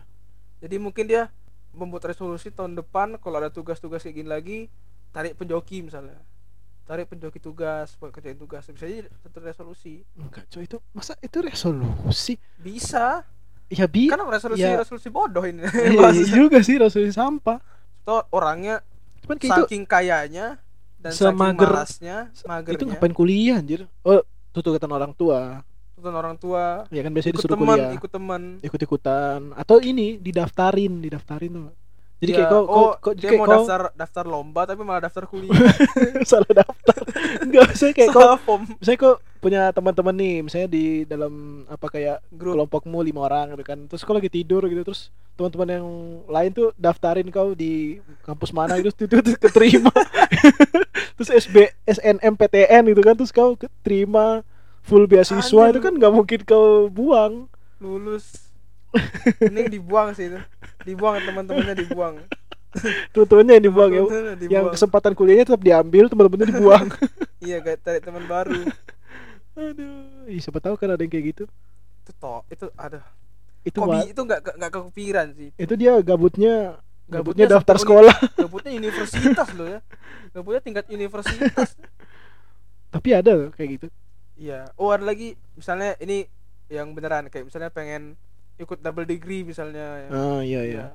Jadi 0.61 0.75
mungkin 0.77 1.09
dia 1.09 1.29
membuat 1.75 2.07
resolusi 2.07 2.53
tahun 2.53 2.79
depan 2.79 3.19
kalau 3.19 3.41
ada 3.41 3.51
tugas-tugas 3.51 3.99
kayak 3.99 4.15
gini 4.15 4.29
lagi 4.29 4.59
tarik 5.11 5.35
penjoki 5.35 5.83
misalnya. 5.83 6.15
Tarik 6.85 7.09
penjoki 7.09 7.41
tugas 7.41 7.97
buat 7.97 8.13
kerjain 8.13 8.37
tugas. 8.37 8.69
Bisa 8.69 8.85
jadi 8.85 9.09
satu 9.25 9.41
resolusi. 9.41 10.05
Enggak 10.13 10.45
coy 10.53 10.69
itu 10.69 10.77
masa 10.93 11.17
itu 11.19 11.37
resolusi? 11.41 12.37
Bisa. 12.61 13.25
Ya 13.65 13.89
bi 13.89 14.05
kan 14.05 14.21
resolusi 14.29 14.61
ya. 14.61 14.77
resolusi 14.77 15.09
bodoh 15.09 15.41
ini. 15.41 15.65
Iya, 15.65 16.13
iya 16.13 16.25
juga 16.29 16.61
sih 16.61 16.77
resolusi 16.77 17.17
sampah. 17.17 17.57
Tuh 18.05 18.21
orangnya 18.29 18.85
cuman 19.25 19.35
kayak 19.35 19.49
itu 19.49 19.61
saking 19.65 19.83
kayanya 19.83 20.47
dan 20.95 21.11
saking 21.11 21.33
Semager- 21.33 21.73
malasnya 21.73 22.17
magernya. 22.43 22.77
itu 22.77 22.85
ngapain 22.85 23.13
kuliah 23.13 23.55
anjir? 23.57 23.81
Oh 24.01 24.21
tuntutan 24.51 24.87
orang 24.87 25.11
tua. 25.11 25.65
Tuntun 25.93 26.13
orang 26.13 26.35
tua. 26.35 26.87
Ya 26.89 27.01
kan 27.01 27.09
biasanya 27.09 27.33
ikut 27.33 27.41
disuruh 27.41 27.55
teman 27.55 27.75
kuliah. 27.75 27.91
ikut 27.93 28.11
teman. 28.11 28.41
Ikut 28.59 28.79
ikutan 28.79 29.39
atau 29.53 29.77
ini 29.79 30.15
didaftarin 30.15 30.93
didaftarin 30.99 31.51
tuh 31.51 31.63
jadi 32.25 32.33
Ya, 32.33 32.37
kayak 32.41 32.49
kau 32.49 32.63
kau 32.65 32.81
oh, 32.81 32.91
kau 32.97 33.13
dia 33.13 33.29
kayak 33.29 33.39
mau 33.39 33.45
kau 33.45 33.53
daftar 33.61 33.81
daftar 33.93 34.25
lomba 34.25 34.61
tapi 34.65 34.81
malah 34.81 35.01
daftar 35.05 35.23
kuliah. 35.29 35.53
Salah 36.29 36.49
daftar. 36.49 36.97
Enggak 37.45 37.77
saya 37.77 37.93
kayak 37.93 38.09
kau 38.09 38.21
salah 38.25 38.41
form. 38.41 38.65
misalnya 38.81 38.99
kau 38.99 39.13
punya 39.37 39.61
teman-teman 39.69 40.15
nih 40.17 40.35
misalnya 40.41 40.69
di 40.73 41.05
dalam 41.05 41.63
apa 41.69 41.85
kayak 41.85 42.17
grup. 42.33 42.57
kelompokmu 42.57 42.97
lima 43.05 43.29
orang 43.29 43.53
gitu 43.53 43.63
kan. 43.63 43.79
Terus 43.85 44.01
kau 44.01 44.17
lagi 44.17 44.33
tidur 44.33 44.65
gitu 44.65 44.81
terus 44.81 45.13
teman-teman 45.37 45.69
yang 45.77 45.87
lain 46.25 46.49
tuh 46.49 46.67
daftarin 46.73 47.29
kau 47.29 47.53
di 47.53 48.01
kampus 48.25 48.49
mana 48.49 48.81
gitu 48.81 49.05
terus, 49.05 49.21
terus 49.29 49.37
keterima. 49.37 49.93
Terus 51.21 51.29
SB 51.29 51.77
SNMPTN 51.85 52.89
gitu 52.89 53.01
kan 53.05 53.13
terus 53.13 53.29
kau 53.29 53.53
keterima 53.53 54.41
full 54.81 55.05
beasiswa 55.05 55.41
Anjir. 55.41 55.77
itu 55.77 55.79
kan 55.85 55.93
nggak 55.93 56.13
mungkin 56.13 56.39
kau 56.41 56.89
buang. 56.89 57.45
Lulus 57.77 58.44
ini 59.41 59.61
dibuang 59.69 60.13
sih 60.13 60.31
itu. 60.31 60.39
Dibuang 60.83 61.21
teman-temannya 61.23 61.75
dibuang. 61.75 62.15
Teman-temannya 63.15 63.53
yang 63.59 63.65
dibuang 63.65 63.89
ya. 63.91 64.01
Yang 64.51 64.65
kesempatan 64.75 65.11
kuliahnya 65.15 65.45
tetap 65.47 65.63
diambil 65.63 66.11
teman-temannya 66.11 66.47
dibuang. 66.51 66.87
Iya 67.45 67.61
kayak 67.61 67.79
tarik 67.85 68.01
teman 68.01 68.25
baru. 68.25 68.57
Aduh. 69.53 70.25
Ih, 70.25 70.41
siapa 70.41 70.57
tahu 70.57 70.81
kan 70.81 70.89
ada 70.89 71.01
yang 71.05 71.13
kayak 71.13 71.25
gitu. 71.35 71.43
Itu 72.01 72.11
toh 72.17 72.41
itu 72.49 72.65
ada 72.73 73.05
itu 73.61 73.77
kok 73.77 73.85
Wak. 73.85 73.93
bi- 74.01 74.09
itu 74.13 74.21
nggak 74.25 74.39
nggak 74.57 74.71
kepikiran 74.73 75.27
sih. 75.37 75.49
Itu 75.53 75.77
dia 75.77 75.93
gabutnya 76.01 76.81
Gabutnya 77.05 77.45
gabutnya 77.45 77.45
daftar 77.45 77.75
sekolah. 77.77 78.15
gabutnya 78.41 78.71
universitas 78.73 79.47
loh 79.53 79.67
ya. 79.69 79.79
Gabutnya 80.33 80.61
tingkat 80.65 80.85
universitas. 80.89 81.77
Tapi 82.93 83.09
ada 83.13 83.31
loh 83.37 83.49
kayak 83.53 83.69
gitu. 83.77 83.87
Iya. 84.41 84.65
Oh 84.73 84.89
ada 84.89 85.05
lagi. 85.05 85.37
Misalnya 85.53 85.93
ini 86.01 86.25
yang 86.65 86.97
beneran 86.97 87.29
kayak 87.29 87.45
misalnya 87.45 87.69
pengen 87.69 88.17
ikut 88.55 88.79
double 88.79 89.03
degree 89.03 89.43
misalnya 89.43 90.07
ya. 90.07 90.09
ah 90.11 90.39
iya 90.39 90.61
iya. 90.63 90.77
Ya, 90.77 90.87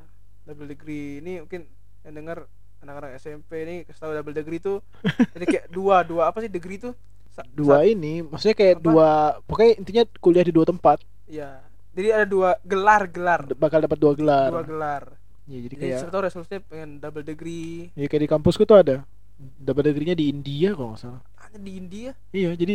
double 0.46 0.68
degree. 0.68 1.20
Ini 1.20 1.44
mungkin 1.44 1.68
yang 2.02 2.14
dengar 2.16 2.48
anak-anak 2.80 3.20
SMP 3.20 3.50
ini 3.68 3.76
tahu 3.92 4.16
double 4.16 4.32
degree 4.32 4.56
itu 4.56 4.80
jadi 5.36 5.44
kayak 5.44 5.66
dua 5.68 6.00
dua 6.00 6.32
apa 6.32 6.40
sih 6.40 6.48
degree 6.48 6.80
itu 6.80 6.96
Sa- 7.30 7.44
dua 7.46 7.84
ini 7.84 8.24
maksudnya 8.24 8.56
kayak 8.56 8.80
Apa? 8.80 8.84
dua 8.88 9.08
pokoknya 9.44 9.72
intinya 9.76 10.02
kuliah 10.18 10.44
di 10.44 10.52
dua 10.52 10.64
tempat. 10.64 11.04
Ya 11.28 11.60
jadi 11.92 12.22
ada 12.22 12.26
dua 12.26 12.56
gelar 12.64 13.04
gelar. 13.10 13.40
D- 13.46 13.58
bakal 13.58 13.84
dapat 13.84 13.98
dua 14.00 14.12
gelar. 14.16 14.50
Dua 14.50 14.64
gelar. 14.64 15.02
Ya 15.50 15.58
jadi 15.60 15.74
jadi 15.74 15.74
kayak 16.00 16.10
tahu 16.10 16.22
resolusinya 16.24 16.60
pengen 16.64 16.90
double 16.98 17.24
degree. 17.26 17.90
Ya 17.94 18.06
kayak 18.08 18.22
di 18.24 18.30
kampusku 18.30 18.64
tuh 18.64 18.80
ada. 18.80 18.96
Dapat 19.40 19.92
degree-nya 19.92 20.16
di 20.16 20.28
India 20.28 20.72
kalau 20.72 20.96
nggak 20.96 21.00
salah. 21.00 21.20
Hanya 21.36 21.58
di 21.60 21.72
India? 21.76 22.10
Iya 22.32 22.56
jadi 22.56 22.74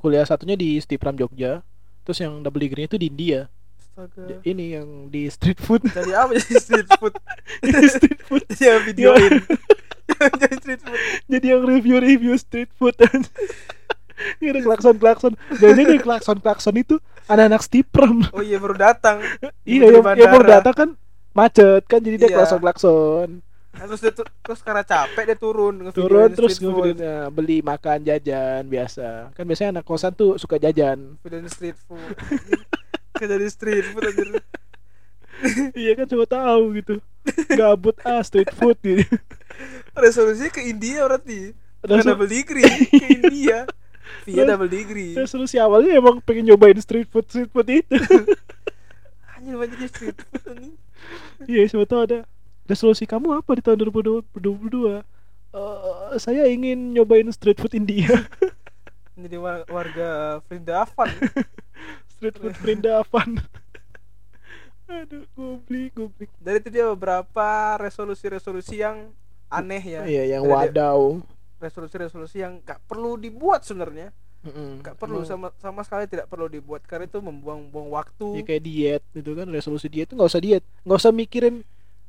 kuliah 0.00 0.24
satunya 0.24 0.56
di 0.56 0.80
Stipram 0.80 1.14
Jogja. 1.14 1.60
Terus 2.06 2.18
yang 2.22 2.40
double 2.40 2.62
degree-nya 2.62 2.88
itu 2.88 2.98
di 2.98 3.06
India 3.10 3.50
astaga 3.96 4.44
ini 4.44 4.76
yang 4.76 5.08
di 5.08 5.24
street 5.32 5.56
food. 5.56 5.80
Jadi 5.96 6.12
apa 6.12 6.36
jadi 6.36 6.54
street 6.60 6.88
food? 7.00 7.14
Di 7.64 7.88
street 7.88 8.20
food. 8.28 8.44
Jadi 8.52 8.64
yang 8.68 8.82
videoin. 8.84 9.32
Jadi 10.36 10.54
street 10.60 10.80
food. 10.84 11.00
Jadi 11.32 11.46
yang 11.48 11.62
review-review 11.64 12.34
street 12.36 12.68
food. 12.76 12.92
Ini 14.40 14.52
ada 14.52 14.60
klakson-klakson. 14.64 15.32
Dan 15.60 15.76
jadi 15.76 15.96
klakson 16.00 16.40
klakson 16.44 16.76
itu 16.76 16.96
anak-anak 17.28 17.60
stipram 17.64 18.20
oh 18.32 18.44
iya 18.44 18.60
baru 18.60 18.76
datang. 18.76 19.20
Iya 19.64 19.92
yang, 19.92 20.04
yang 20.12 20.30
baru 20.30 20.46
datang 20.46 20.74
kan 20.76 20.88
macet 21.32 21.82
kan 21.88 22.00
jadi 22.00 22.16
dia 22.20 22.28
Iya. 22.32 22.36
klakson-klakson. 22.44 23.40
Nah, 23.76 23.84
terus 23.92 24.00
dia 24.00 24.12
terus 24.16 24.60
karena 24.64 24.80
capek 24.84 25.24
dia 25.28 25.36
turun 25.36 25.74
turun 25.92 26.32
terus 26.32 26.56
ngevideoin, 26.56 26.96
ya, 26.96 27.28
beli 27.28 27.60
makan 27.60 28.08
jajan 28.08 28.64
biasa. 28.68 29.36
Kan 29.36 29.44
biasanya 29.44 29.80
anak 29.80 29.84
kosan 29.84 30.16
tuh 30.16 30.40
suka 30.40 30.56
jajan. 30.56 31.20
Videoin 31.20 31.48
street 31.48 31.76
food 31.84 32.16
kayak 33.16 33.30
jadi 33.32 33.46
street 33.48 33.86
food 33.90 34.04
anjir. 34.04 34.28
Iya 35.76 35.92
kan 35.92 36.08
coba 36.08 36.24
tahu 36.24 36.62
gitu. 36.74 36.94
Gabut 37.52 37.92
ah 38.02 38.24
street 38.24 38.48
food 38.50 38.80
gitu. 38.80 39.04
Resolusinya 39.92 40.48
ke 40.48 40.64
India 40.64 41.04
berarti. 41.04 41.52
Resol- 41.84 42.16
double 42.16 42.30
degree 42.30 42.64
ke 42.88 43.06
India. 43.12 43.68
Via 44.24 44.42
double 44.42 44.66
degree. 44.66 45.12
resolusi 45.12 45.54
awalnya 45.56 45.92
emang 45.92 46.18
pengen 46.20 46.48
nyobain 46.48 46.78
street 46.78 47.06
food 47.06 47.26
street 47.26 47.52
food 47.52 47.68
itu. 47.68 47.96
Anjir 49.36 49.54
banyak 49.54 49.76
street 49.86 50.16
food 50.16 50.42
anjing. 50.46 50.74
Iya 51.44 51.68
coba 51.68 51.84
tahu 51.84 52.00
ada. 52.02 52.18
Resolusi 52.64 53.04
kamu 53.04 53.36
apa 53.36 53.50
di 53.52 53.62
tahun 53.62 53.78
2022 53.84 55.04
Eh, 55.52 56.16
saya 56.16 56.48
ingin 56.48 56.92
nyobain 56.92 57.28
street 57.28 57.56
food 57.56 57.72
India. 57.72 58.08
Jadi 59.16 59.36
war- 59.36 59.68
warga 59.68 60.40
Vrindavan 60.44 61.08
street 62.16 62.36
food 62.36 62.56
Vrindavan 62.56 63.30
aduh 64.86 65.26
goblik 65.34 65.90
goblik. 65.92 66.30
Dari 66.38 66.62
itu 66.62 66.70
dia 66.70 66.86
beberapa 66.86 67.48
resolusi-resolusi 67.76 68.78
yang 68.78 69.10
aneh 69.46 69.82
ya. 69.82 70.02
Iya 70.06 70.38
yang 70.38 70.46
Dari 70.46 70.54
wadaw 70.70 71.00
resolusi-resolusi 71.58 72.38
yang 72.38 72.62
gak 72.62 72.78
perlu 72.86 73.18
dibuat 73.18 73.66
sebenarnya. 73.66 74.14
Mm-mm. 74.46 74.78
gak 74.78 74.94
perlu 74.94 75.26
sama 75.26 75.50
sama 75.58 75.82
sekali 75.82 76.06
tidak 76.06 76.30
perlu 76.30 76.46
dibuat. 76.46 76.86
Karena 76.86 77.10
itu 77.10 77.18
membuang-buang 77.18 77.90
ya 77.90 77.94
waktu 77.98 78.26
kayak 78.46 78.62
diet 78.62 79.02
gitu 79.10 79.34
kan 79.34 79.50
resolusi 79.50 79.90
diet 79.90 80.06
tuh 80.06 80.14
nggak 80.14 80.30
usah 80.30 80.38
diet. 80.38 80.62
Nggak 80.86 80.98
usah 81.02 81.10
mikirin 81.10 81.54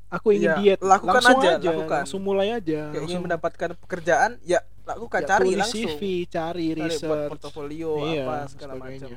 aku 0.08 0.28
ingin 0.32 0.46
Iya, 0.46 0.56
diet. 0.62 0.80
lakukan 0.80 1.17
langsung 1.17 1.39
aja, 1.41 1.50
aja, 1.58 1.70
lakukan. 1.74 1.98
langsung 2.06 2.22
mulai 2.22 2.48
aja 2.54 2.62
kayak 2.62 2.93
ingin 2.93 3.02
langsung. 3.02 3.22
mendapatkan 3.26 3.70
pekerjaan 3.76 4.32
ya 4.46 4.62
lakukan 4.86 5.20
ya, 5.20 5.28
cari 5.28 5.52
langsung. 5.58 5.82
CV 5.82 6.02
cari 6.30 6.65
Cari 6.72 6.80
research. 6.80 7.30
portofolio 7.34 7.91
Iya, 8.06 8.22
apa 8.22 8.36
segala 8.48 8.74
macam 8.78 9.10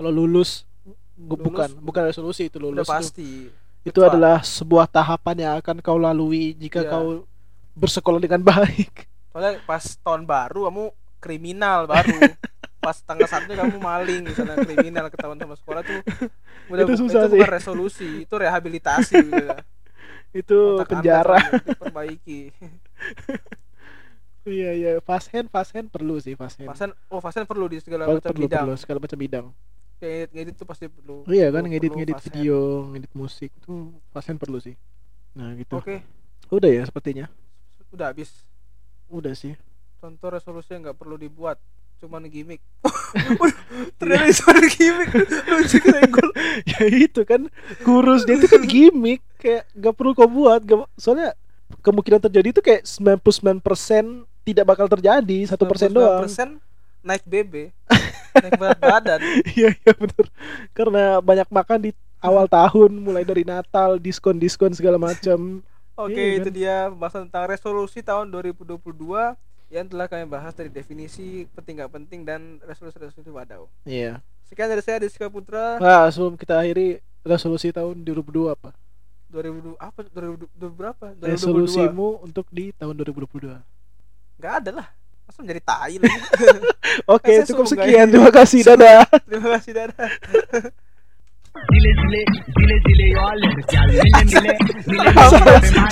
kalau 0.00 0.08
lulus, 0.10 0.64
Lulus, 1.14 1.36
bukan 1.36 1.68
bukan 1.78 2.02
resolusi 2.06 2.48
itu 2.48 2.56
lulus 2.56 2.82
tuh. 2.82 2.96
pasti. 2.96 3.30
Itu 3.80 3.92
Kecuali- 3.94 4.08
adalah 4.10 4.36
sebuah 4.40 4.86
tahapan 4.86 5.36
yang 5.38 5.54
akan 5.56 5.76
kau 5.78 5.96
lalui 5.96 6.52
jika 6.54 6.80
Iya. 6.80 6.90
kau 6.90 7.28
bersekolah 7.74 8.16
dengan 8.16 8.40
baik. 8.50 9.04
Soalnya 9.28 9.60
pas 9.62 9.84
tahun 9.98 10.24
baru 10.24 10.66
kamu 10.66 10.84
kriminal 11.18 11.84
baru. 11.84 12.16
Pas 12.80 12.96
tanggal 12.96 13.28
satu 13.28 13.52
kamu 13.52 13.76
maling 13.76 14.24
misalnya 14.24 14.56
kriminal 14.56 15.06
ketahuan 15.06 15.36
sama 15.36 15.52
sekolah 15.52 15.84
tuh. 15.84 16.00
Udah 16.72 16.80
Itu 16.82 16.96
susah 16.98 17.22
itu 17.22 17.36
bukan 17.36 17.44
sih. 17.44 17.52
resolusi 17.52 18.08
itu 18.24 18.34
rehabilitasi 18.34 19.14
gitu. 19.20 19.48
itu 20.32 20.58
Otak 20.80 20.88
penjara. 20.96 21.36
perlu 21.36 21.60
diperbaiki. 21.68 22.40
Iya 24.42 24.70
iya. 24.72 24.90
Fast 24.98 25.28
hand 25.28 25.52
fast 25.52 25.70
hand 25.70 25.92
perlu 25.92 26.16
sih 26.16 26.32
fast 26.32 26.56
hand. 26.56 26.72
Fasen, 26.72 26.90
oh 27.06 27.20
Fasen 27.20 27.44
perlu 27.44 27.68
di 27.68 27.76
segala 27.78 28.08
macam 28.08 28.24
perlu, 28.24 28.48
bidang. 28.48 28.64
perlu 28.64 28.74
segala 28.74 28.98
macam 28.98 29.18
bidang 29.18 29.46
ngedit, 30.00 30.28
ngedit 30.32 30.54
tuh 30.56 30.64
pasti 30.64 30.88
perlu 30.88 31.22
iya 31.28 31.48
kan 31.48 31.60
Perlu- 31.60 31.70
ngedit 31.70 31.86
perlu 31.86 31.98
ngedit 32.00 32.16
hand. 32.16 32.24
video 32.24 32.56
ngedit 32.90 33.12
musik 33.12 33.50
tuh 33.60 33.92
hand 34.10 34.38
perlu 34.38 34.58
sih. 34.58 34.74
Nah 35.30 35.52
gitu. 35.54 35.76
Oke. 35.76 36.00
Udah 36.48 36.66
ya 36.66 36.82
sepertinya? 36.82 37.28
Udah 37.88 38.10
habis. 38.10 38.32
Udah 39.06 39.30
sih. 39.32 39.54
Contoh 39.96 40.32
resolusi 40.32 40.72
yang 40.72 40.82
nggak 40.82 40.96
perlu 40.96 41.14
dibuat 41.14 41.60
cuman 42.00 42.24
gimmick. 42.26 42.64
Ternyata 44.00 44.32
cuma 44.32 44.64
gimmick. 44.66 45.10
Lucu 45.46 45.76
kesenggol 45.78 46.28
ya 46.72 46.80
itu 46.88 47.20
kan 47.22 47.44
kurus 47.84 48.24
dia 48.24 48.34
itu 48.34 48.48
kan 48.48 48.64
gimmick. 48.64 49.20
Kayak 49.36 49.68
gak 49.72 49.94
perlu 49.94 50.12
kau 50.12 50.24
buat 50.24 50.60
gak, 50.60 50.88
soalnya 50.96 51.36
kemungkinan 51.80 52.20
terjadi 52.20 52.48
itu 52.50 52.60
kayak 52.60 52.82
99% 52.84 53.60
tidak 54.42 54.64
bakal 54.64 54.88
terjadi 54.88 55.38
satu 55.46 55.64
persen 55.64 55.92
doang. 55.92 56.24
persen 56.24 56.56
naik 57.00 57.24
BB 57.24 57.72
naik 58.34 58.52
berat 58.54 58.78
badan 58.78 59.20
iya 59.56 59.70
iya 59.72 59.92
bener 59.92 60.26
karena 60.70 61.04
banyak 61.18 61.48
makan 61.48 61.78
di 61.80 61.90
awal 62.18 62.44
tahun 62.44 62.90
mulai 62.94 63.22
dari 63.22 63.42
Natal 63.42 63.96
diskon 63.96 64.36
diskon 64.36 64.70
segala 64.70 64.96
macam 64.96 65.60
Oke, 65.94 66.16
Iya, 66.16 66.40
itu 66.40 66.48
kan? 66.48 66.56
dia 66.56 66.76
pembahasan 66.88 67.22
tentang 67.26 67.44
resolusi 67.46 68.00
tahun 68.00 68.32
2022 68.32 68.80
yang 69.68 69.84
telah 69.84 70.08
kami 70.08 70.24
bahas 70.24 70.50
dari 70.50 70.66
definisi 70.66 71.44
penting 71.52 71.78
gak 71.78 71.92
penting 71.92 72.24
dan 72.24 72.56
resolusi-resolusi 72.60 73.28
wadaw. 73.28 73.68
iya 73.84 74.24
Sekian 74.42 74.66
dari 74.66 74.80
saya 74.80 74.98
Diska 74.98 75.28
Putra 75.28 75.76
nah 75.76 76.08
sebelum 76.08 76.34
kita 76.34 76.56
akhiri 76.56 76.98
resolusi 77.20 77.68
tahun 77.68 78.00
2022 78.00 78.48
apa 78.48 78.72
2002 79.28 79.76
apa 79.76 80.00
2000 80.02 80.48
berapa? 80.72 81.06
2022. 81.14 81.36
resolusimu 81.36 82.08
untuk 82.20 82.48
di 82.48 82.72
tahun 82.72 82.96
2022 82.96 83.60
Nggak 84.36 84.54
ada 84.56 84.70
lah. 84.74 84.88
Masa 85.30 85.46
menjadi 85.46 85.62
tai 85.62 85.94
lagi. 85.94 86.10
oke 87.14 87.30
saya 87.30 87.46
cukup 87.46 87.70
sekian. 87.70 88.10
ini. 88.10 88.18
terima 88.18 88.34
kasih 88.34 88.66
dadah. 88.66 89.06
Terima 89.30 89.48
kasih 89.54 89.72
dadah. 89.78 90.10
Dile 91.70 91.90
dile 91.94 92.22
dile 92.50 92.76
dile 92.82 93.06
yo 93.14 93.22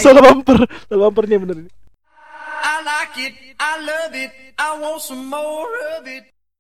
salah 0.03 0.23
bumper. 0.27 0.59
Salah 0.91 1.07
bumpernya 1.07 1.39
bener 1.39 1.57
ini. 1.63 1.71
I 1.71 2.83
like 2.83 3.15
it. 3.31 3.35
I 3.63 3.73
love 3.79 4.15
it. 4.19 4.35
I 4.59 4.75
want 4.75 5.07
some 5.07 5.31
more 5.31 5.71
of 5.95 6.03
it 6.11 6.35